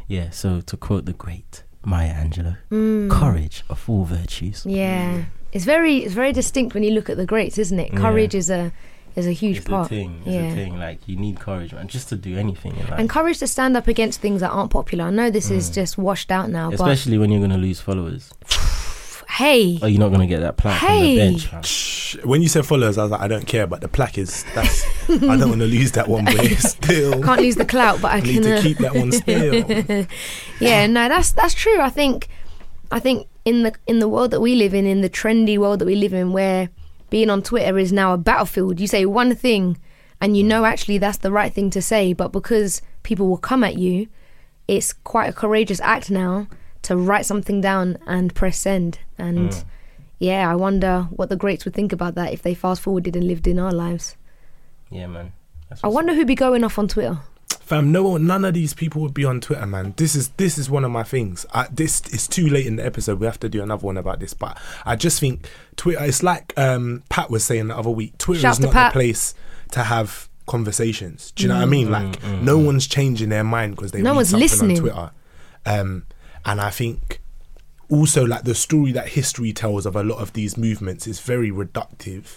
[0.08, 0.30] Yeah.
[0.30, 4.64] So to quote the great Maya Angelou, courage of all virtues.
[4.66, 7.92] Yeah, it's very it's very distinct when you look at the greats, isn't it?
[7.92, 8.00] Yeah.
[8.00, 8.72] Courage is a
[9.14, 9.88] is a huge It's part.
[9.88, 10.22] the thing.
[10.26, 10.48] It's yeah.
[10.48, 10.78] the thing.
[10.80, 12.98] Like you need courage, man, just to do anything in life.
[12.98, 15.04] And courage to stand up against things that aren't popular.
[15.04, 16.74] I know this is just washed out now, Mm.
[16.74, 18.32] Especially when you're gonna lose followers.
[19.38, 21.14] but hey, Or you're not gonna get that plaque on Hey.
[21.14, 21.66] the bench.
[21.66, 22.16] Shh.
[22.24, 24.84] When you said followers, I was like, I don't care, but the plaque is that's.
[25.10, 27.22] I don't want to lose that one, but it's still.
[27.22, 28.42] can't lose the clout, but I need can.
[28.44, 29.54] to uh, keep that one still.
[30.60, 31.80] yeah, no, that's that's true.
[31.80, 32.28] I think,
[32.90, 35.80] I think in the in the world that we live in, in the trendy world
[35.80, 36.68] that we live in, where
[37.10, 38.80] being on Twitter is now a battlefield.
[38.80, 39.76] You say one thing,
[40.20, 43.62] and you know actually that's the right thing to say, but because people will come
[43.64, 44.06] at you,
[44.68, 46.46] it's quite a courageous act now
[46.82, 49.00] to write something down and press send.
[49.18, 49.64] And
[50.18, 53.26] yeah, I wonder what the greats would think about that if they fast forwarded and
[53.26, 54.16] lived in our lives.
[54.90, 55.32] Yeah, man.
[55.82, 57.18] I wonder who'd be going off on Twitter.
[57.60, 59.92] Fam, no none of these people would be on Twitter, man.
[59.96, 61.44] This is this is one of my things.
[61.52, 63.18] I, this it's too late in the episode.
[63.18, 64.34] We have to do another one about this.
[64.34, 66.04] But I just think Twitter.
[66.04, 68.16] It's like um, Pat was saying the other week.
[68.18, 68.92] Twitter Shouts is not Pat.
[68.92, 69.34] the place
[69.72, 71.32] to have conversations.
[71.32, 71.70] Do you know what I mm.
[71.70, 71.90] mean?
[71.90, 74.76] Like no one's changing their mind because they No read one's something listening.
[74.76, 75.10] on Twitter.
[75.66, 76.06] Um,
[76.44, 77.20] and I think
[77.88, 81.50] also like the story that history tells of a lot of these movements is very
[81.50, 82.36] reductive.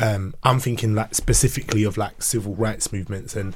[0.00, 3.54] Um, I'm thinking like specifically of like civil rights movements and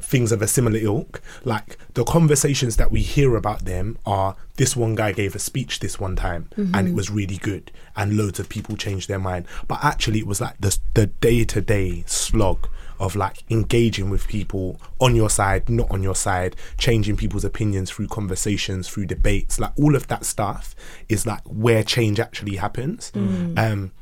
[0.00, 1.20] things of a similar ilk.
[1.44, 5.80] Like the conversations that we hear about them are this one guy gave a speech
[5.80, 9.46] this one time and it was really good and loads of people changed their mind.
[9.66, 12.68] But actually it was like the the day to day slog
[13.02, 17.90] of like engaging with people on your side, not on your side, changing people's opinions
[17.90, 20.74] through conversations, through debates, like all of that stuff
[21.08, 23.12] is like where change actually happens.
[23.14, 23.92] Um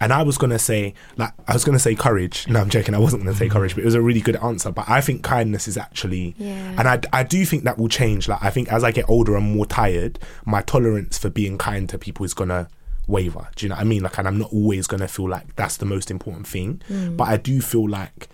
[0.00, 2.46] and I was gonna say, like, I was gonna say courage.
[2.46, 2.94] No, I'm joking.
[2.94, 4.70] I wasn't gonna say courage, but it was a really good answer.
[4.70, 6.74] But I think kindness is actually, Yeah.
[6.78, 8.28] and I, I do think that will change.
[8.28, 11.88] Like, I think as I get older and more tired, my tolerance for being kind
[11.88, 12.68] to people is gonna
[13.08, 13.48] waver.
[13.56, 14.02] Do you know what I mean?
[14.04, 16.80] Like, and I'm not always gonna feel like that's the most important thing.
[17.16, 18.28] But I do feel like,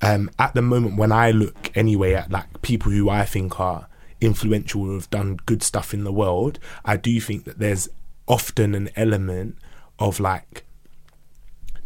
[0.00, 3.88] um, at the moment when I look anyway at like people who I think are
[4.20, 7.88] influential who have done good stuff in the world, I do think that there's
[8.26, 9.56] often an element
[9.98, 10.64] of like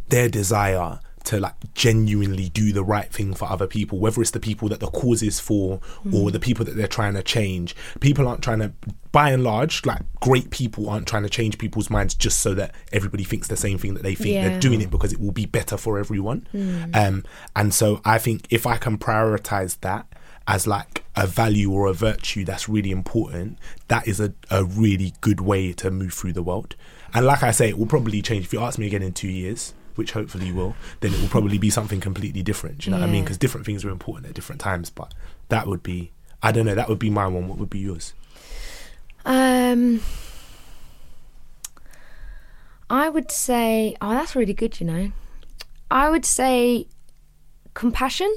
[0.08, 4.40] their desire to like genuinely do the right thing for other people, whether it's the
[4.40, 5.80] people that the cause is for
[6.12, 7.76] or the people that they're trying to change.
[8.00, 8.72] People aren't trying to,
[9.12, 12.74] by and large, like great people aren't trying to change people's minds just so that
[12.92, 14.34] everybody thinks the same thing that they think.
[14.34, 14.48] Yeah.
[14.48, 16.46] They're doing it because it will be better for everyone.
[16.94, 20.06] Um, and so I think if I can prioritize that
[20.48, 23.58] as like a value or a virtue that's really important,
[23.88, 26.74] that is a, a really good way to move through the world.
[27.14, 28.46] And like I say, it will probably change.
[28.46, 31.28] If you ask me again in two years, which hopefully you will, then it will
[31.28, 32.78] probably be something completely different.
[32.78, 33.24] Do you know what I mean?
[33.24, 34.90] Because different things are important at different times.
[34.90, 35.14] But
[35.48, 36.12] that would be,
[36.42, 37.48] I don't know, that would be my one.
[37.48, 38.14] What would be yours?
[39.24, 40.00] Um,
[42.90, 44.80] I would say, oh, that's really good.
[44.80, 45.12] You know,
[45.90, 46.88] I would say
[47.74, 48.34] compassion.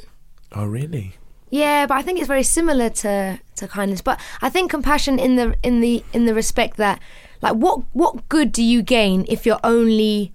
[0.52, 1.16] Oh, really?
[1.50, 4.02] Yeah, but I think it's very similar to to kindness.
[4.02, 7.00] But I think compassion in the in the in the respect that,
[7.42, 10.34] like, what what good do you gain if you're only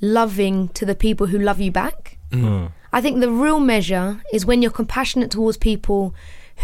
[0.00, 2.18] loving to the people who love you back?
[2.30, 2.40] Mm.
[2.40, 2.66] Hmm.
[2.92, 6.14] I think the real measure is when you're compassionate towards people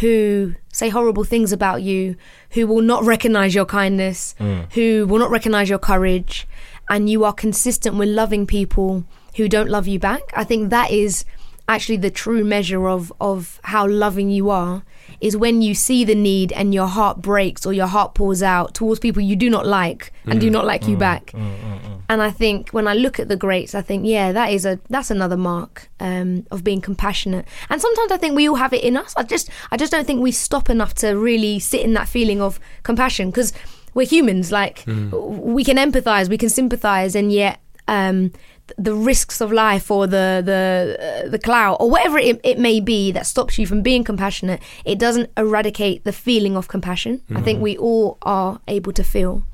[0.01, 2.17] who say horrible things about you,
[2.51, 4.63] who will not recognize your kindness, hmm.
[4.73, 6.47] who will not recognize your courage,
[6.89, 9.05] and you are consistent with loving people
[9.37, 10.23] who don't love you back.
[10.35, 11.25] I think that is
[11.69, 14.85] actually the true measure of of how loving you are
[15.21, 18.75] is when you see the need and your heart breaks or your heart pours out
[18.75, 20.53] towards people you do not like and do mm.
[20.53, 21.01] not like you mm.
[21.01, 21.27] back.
[21.27, 24.65] Mm, and I think when I look at the greats, I think, yeah, that is
[24.65, 27.47] a that's another mark um, of being compassionate.
[27.69, 29.15] And sometimes I think we all have it in us.
[29.17, 32.41] I just I just don't think we stop enough to really sit in that feeling
[32.41, 33.53] of compassion because
[33.95, 34.53] we're humans.
[34.53, 38.33] Like we can empathize, we can sympathize, and yet um,
[38.77, 42.81] the risks of life or the the uh, the clout or whatever it, it may
[42.81, 47.23] be that stops you from being compassionate, it doesn't eradicate the feeling of compassion.
[47.35, 49.45] I think we all are able to feel.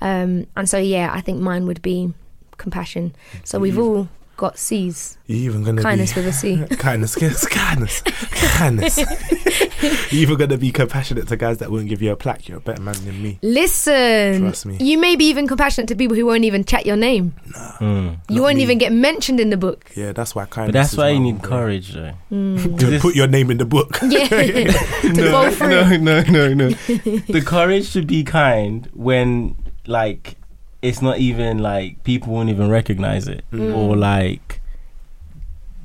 [0.00, 2.12] Um, and so, yeah, I think mine would be
[2.58, 3.14] compassion.
[3.44, 5.18] So we've all got C's.
[5.26, 6.64] You even gonna Kindness be with a C.
[6.76, 8.98] kindness, yes, kindness, kindness.
[10.12, 12.48] you even gonna be compassionate to guys that won't give you a plaque.
[12.48, 13.38] You're a better man than me.
[13.42, 14.76] Listen, Trust me.
[14.78, 17.34] you may be even compassionate to people who won't even chat your name.
[17.80, 18.62] you won't me.
[18.62, 19.90] even get mentioned in the book.
[19.96, 20.72] Yeah, that's why kindness.
[20.72, 21.48] But that's why my you need bro.
[21.50, 22.12] courage, though.
[22.30, 22.76] Mm.
[22.86, 23.98] To put your name in the book.
[24.02, 26.68] Yeah, to go no, no, no, no.
[26.68, 29.56] the courage to be kind when,
[29.86, 30.35] like,
[30.82, 33.74] it's not even like people won't even recognize it, mm.
[33.74, 34.60] or like,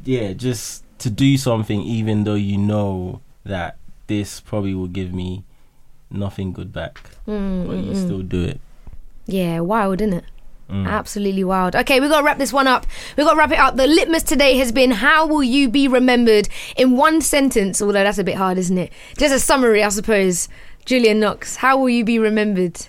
[0.03, 3.77] yeah, just to do something even though you know that
[4.07, 5.43] this probably will give me
[6.09, 8.59] nothing good back, mm, but you mm, still do it.
[9.25, 10.25] Yeah, wild, isn't it?
[10.71, 11.75] Absolutely wild.
[11.75, 12.85] Okay, we got to wrap this one up.
[13.17, 13.75] we got to wrap it up.
[13.75, 17.81] The litmus today has been how will you be remembered in one sentence?
[17.81, 18.91] Although that's a bit hard, isn't it?
[19.17, 20.47] Just a summary, I suppose.
[20.85, 22.87] Julian Knox, how will you be remembered?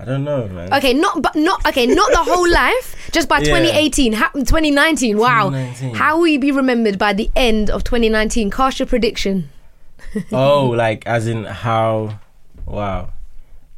[0.00, 0.72] I don't know, man.
[0.74, 3.58] Okay, not but not okay, not the whole life, just by Yeah.
[3.58, 5.18] 2018, ha- 2019.
[5.18, 5.50] Wow.
[5.50, 5.94] 2019.
[5.94, 8.50] How will you be remembered by the end of 2019?
[8.50, 9.50] Cast your prediction.
[10.32, 12.18] oh, like as in how?
[12.66, 13.12] Wow.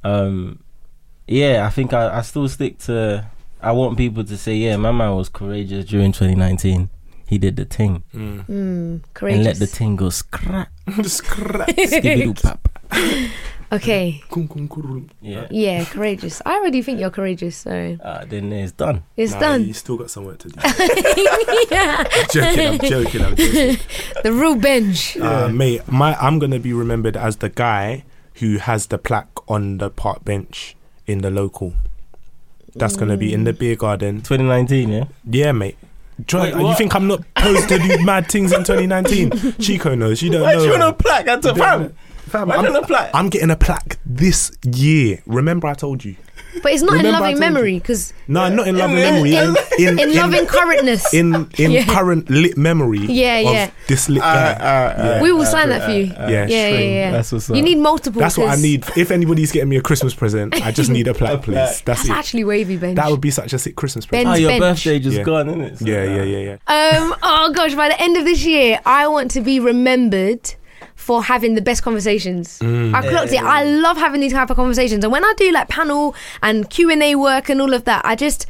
[0.04, 0.60] Um,
[1.26, 3.26] yeah, I think I, I still stick to.
[3.60, 6.88] I want people to say, yeah, my man was courageous during 2019.
[7.26, 8.02] He did the thing
[9.14, 9.36] Courageous.
[9.36, 10.68] and let the thing go scrap,
[11.04, 11.68] Scrap.
[11.68, 12.68] skibidi-pap.
[13.72, 14.22] Okay.
[14.30, 15.08] Kum, kum, kurum.
[15.20, 15.46] Yeah.
[15.50, 16.40] Yeah, courageous.
[16.46, 19.02] I already think you're courageous, so Uh, then it's done.
[19.16, 19.64] it's Nah, done.
[19.66, 20.60] You still got some work to do.
[21.70, 22.04] yeah.
[22.12, 22.68] I'm joking.
[22.68, 23.22] I'm joking.
[23.24, 23.76] I'm joking.
[24.22, 25.16] The real bench.
[25.16, 28.04] Uh, mate, my I'm gonna be remembered as the guy
[28.36, 31.74] who has the plaque on the park bench in the local.
[32.74, 34.22] That's gonna be in the beer garden.
[34.22, 35.04] 2019, yeah.
[35.28, 35.76] Yeah, mate.
[36.26, 36.78] Do you- Wait, you what?
[36.78, 39.54] think I'm not supposed to do mad things in 2019?
[39.60, 40.22] Chico knows.
[40.22, 40.58] You don't Why know.
[40.60, 41.94] do you want a plaque at the You fam?
[42.33, 42.39] Know.
[42.41, 43.11] Fam, Why I'm, not a plaque?
[43.14, 45.22] I'm getting a plaque this year.
[45.26, 46.16] Remember, I told you.
[46.62, 49.03] But it's not in Remember I loving told memory because No, not in loving in-
[49.03, 49.35] memory.
[49.37, 51.14] In, in, in loving currentness.
[51.14, 51.87] in in Yeah.
[51.87, 52.99] current lit memory.
[52.99, 53.70] Yeah, of yeah.
[53.89, 54.57] This lit guy.
[54.59, 55.22] yeah.
[55.22, 56.05] we will sign that for you.
[56.05, 56.95] yeah, yeah, yeah, straight.
[56.95, 57.11] yeah.
[57.12, 58.20] That's what's You need multiple.
[58.20, 58.85] That's what I 'cause need.
[58.99, 61.55] If anybody's getting me a Christmas present, I just need a plaque, please.
[61.55, 62.11] That's, That's it.
[62.11, 62.97] actually wavy, Ben.
[62.97, 64.37] That would be such a sick Christmas Ben- present.
[64.37, 64.85] Oh, your bench.
[64.85, 65.22] birthday just Yeah.
[65.24, 65.78] gone, isn't it?
[65.78, 66.99] So, Yeah, uh, yeah, yeah, yeah.
[66.99, 67.14] Um.
[67.22, 70.55] Oh gosh, by the end of this year, I want to be remembered
[71.03, 72.59] for having the best conversations.
[72.61, 72.94] Mm.
[72.94, 73.42] I clocked it.
[73.42, 76.90] I love having these type of conversations, and when I do like panel and Q
[76.90, 78.46] and A work and all of that, I just.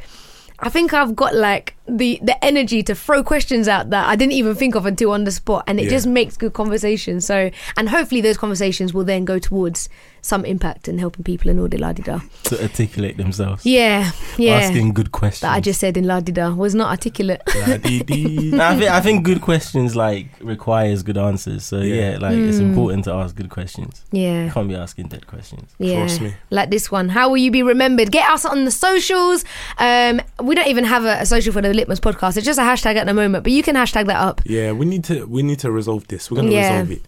[0.59, 4.33] I think I've got like the the energy to throw questions out that I didn't
[4.33, 5.89] even think of until on the spot, and it Yeah.
[5.89, 7.19] just makes good conversation.
[7.19, 9.89] So, and hopefully those conversations will then go towards
[10.25, 12.19] some impact and helping people and all the la di da.
[12.45, 13.65] To articulate themselves.
[13.65, 14.55] Yeah, yeah.
[14.55, 15.41] Asking good questions.
[15.41, 17.41] that I just said in la di da was not articulate.
[17.67, 18.51] La-dee-dee.
[18.53, 21.63] No, I think I think good questions like requires good answers.
[21.65, 22.17] So yeah, Yeah.
[22.19, 22.69] like it's Mm.
[22.69, 24.03] important to ask good questions.
[24.11, 24.45] yeah.
[24.45, 25.69] You can't be asking dead questions.
[25.77, 26.33] Yeah, Trust me.
[26.51, 27.09] like this one.
[27.09, 28.11] How will you be remembered?
[28.11, 29.43] Get us on the socials.
[29.77, 32.37] Um, we don't even have a, a social for the Litmus podcast.
[32.37, 34.41] It's just a hashtag at the moment, but you can hashtag that up.
[34.45, 36.31] Yeah, we need to we need to resolve this.
[36.31, 36.71] We're gonna Yeah.
[36.79, 37.01] resolve it.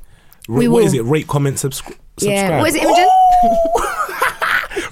[0.50, 0.88] Ra- We what will.
[0.88, 1.02] is it?
[1.06, 2.50] Rate, comment, subscri- subscribe.
[2.50, 2.60] Yeah.
[2.60, 3.08] What is it, Imogen?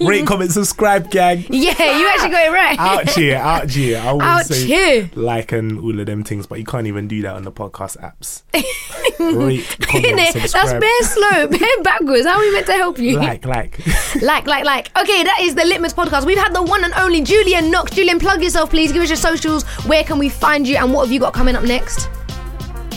[0.00, 1.44] Rate, comment, subscribe, gang.
[1.50, 2.78] yeah, you actually got it right.
[2.78, 3.98] Out here, out here.
[3.98, 5.10] I always Out say here.
[5.14, 7.98] like and all of them things, but you can't even do that on the podcast
[7.98, 8.42] apps.
[8.54, 10.32] Rate, comment, Innit?
[10.32, 10.80] That's subscribe.
[10.80, 12.26] bare slow, bare backwards.
[12.26, 13.18] How are we meant to help you?
[13.18, 13.78] like, like.
[14.22, 14.90] like, like, like.
[14.98, 16.24] Okay, that is the Litmus podcast.
[16.26, 17.92] We've had the one and only Julian Knox.
[17.92, 18.90] Julian, plug yourself, please.
[18.90, 19.64] Give us your socials.
[19.86, 22.08] Where can we find you, and what have you got coming up next?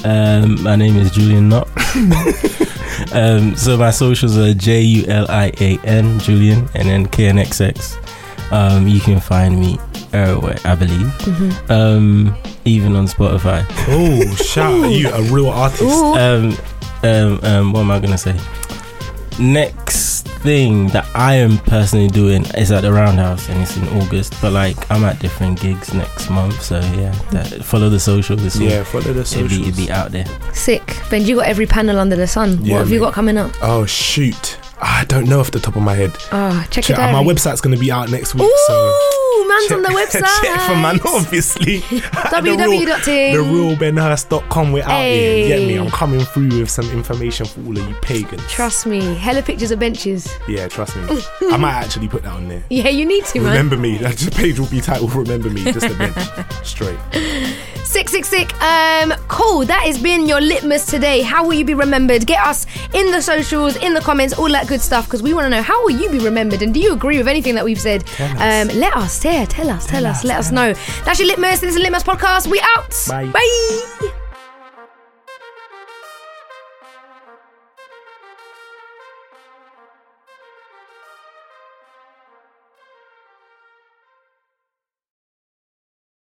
[0.03, 2.73] Um, my name is Julian Knox.
[3.11, 7.27] Um, so my socials are J U L I A N Julian and then K
[7.27, 7.97] N X X.
[8.51, 9.77] Um, you can find me
[10.13, 11.07] everywhere, I believe.
[11.19, 11.71] Mm-hmm.
[11.71, 13.65] Um, even on Spotify.
[13.87, 15.83] Oh, shout out you, a real artist.
[15.83, 16.57] Um,
[17.03, 18.39] um, um, what am I gonna say?
[19.39, 20.06] Next
[20.39, 24.35] thing that I am personally doing is at the Roundhouse, and it's in August.
[24.41, 28.43] But like, I'm at different gigs next month, so yeah, that, follow the socials.
[28.45, 29.59] It's Yeah, follow the it'll socials.
[29.61, 30.25] be, it'll be out there.
[30.53, 30.97] Sick.
[31.09, 32.63] Ben, you got every panel under the sun.
[32.63, 33.51] Yeah, what have you got coming up?
[33.61, 36.15] Oh shoot, I don't know off the top of my head.
[36.31, 38.43] Oh, check Check it out my website's gonna be out next week.
[38.43, 39.17] Ooh, so
[39.47, 40.41] man's on the website.
[40.41, 41.79] check for man, obviously.
[41.81, 42.95] www.
[42.97, 44.71] TheRealBenHurst.com.
[44.71, 45.43] We're out here.
[45.43, 45.75] You Get me?
[45.77, 48.45] I'm coming through with some information for all of you pagans.
[48.47, 50.27] Trust me, hella pictures of benches.
[50.47, 51.03] Yeah, trust me.
[51.51, 52.63] I might actually put that on there.
[52.69, 53.51] Yeah, you need to, man.
[53.51, 53.97] Remember me.
[53.97, 56.17] That just page will be titled "Remember Me." Just a bench,
[56.65, 56.99] straight.
[57.97, 58.61] Sick, sick, sick.
[58.61, 59.65] Um, cool.
[59.65, 61.23] That has been your litmus today.
[61.23, 62.27] How will you be remembered?
[62.27, 65.45] Get us in the socials, in the comments, all that good stuff, because we want
[65.45, 67.81] to know how will you be remembered, and do you agree with anything that we've
[67.81, 68.03] said?
[68.19, 68.69] us.
[68.69, 70.73] Um, let us, yeah, tell us, tell, us, let us know.
[71.05, 71.59] That's your litmus.
[71.59, 72.45] This is the Litmus podcast.
[72.45, 72.93] We out.
[73.09, 73.31] Bye.
[73.31, 74.13] Bye.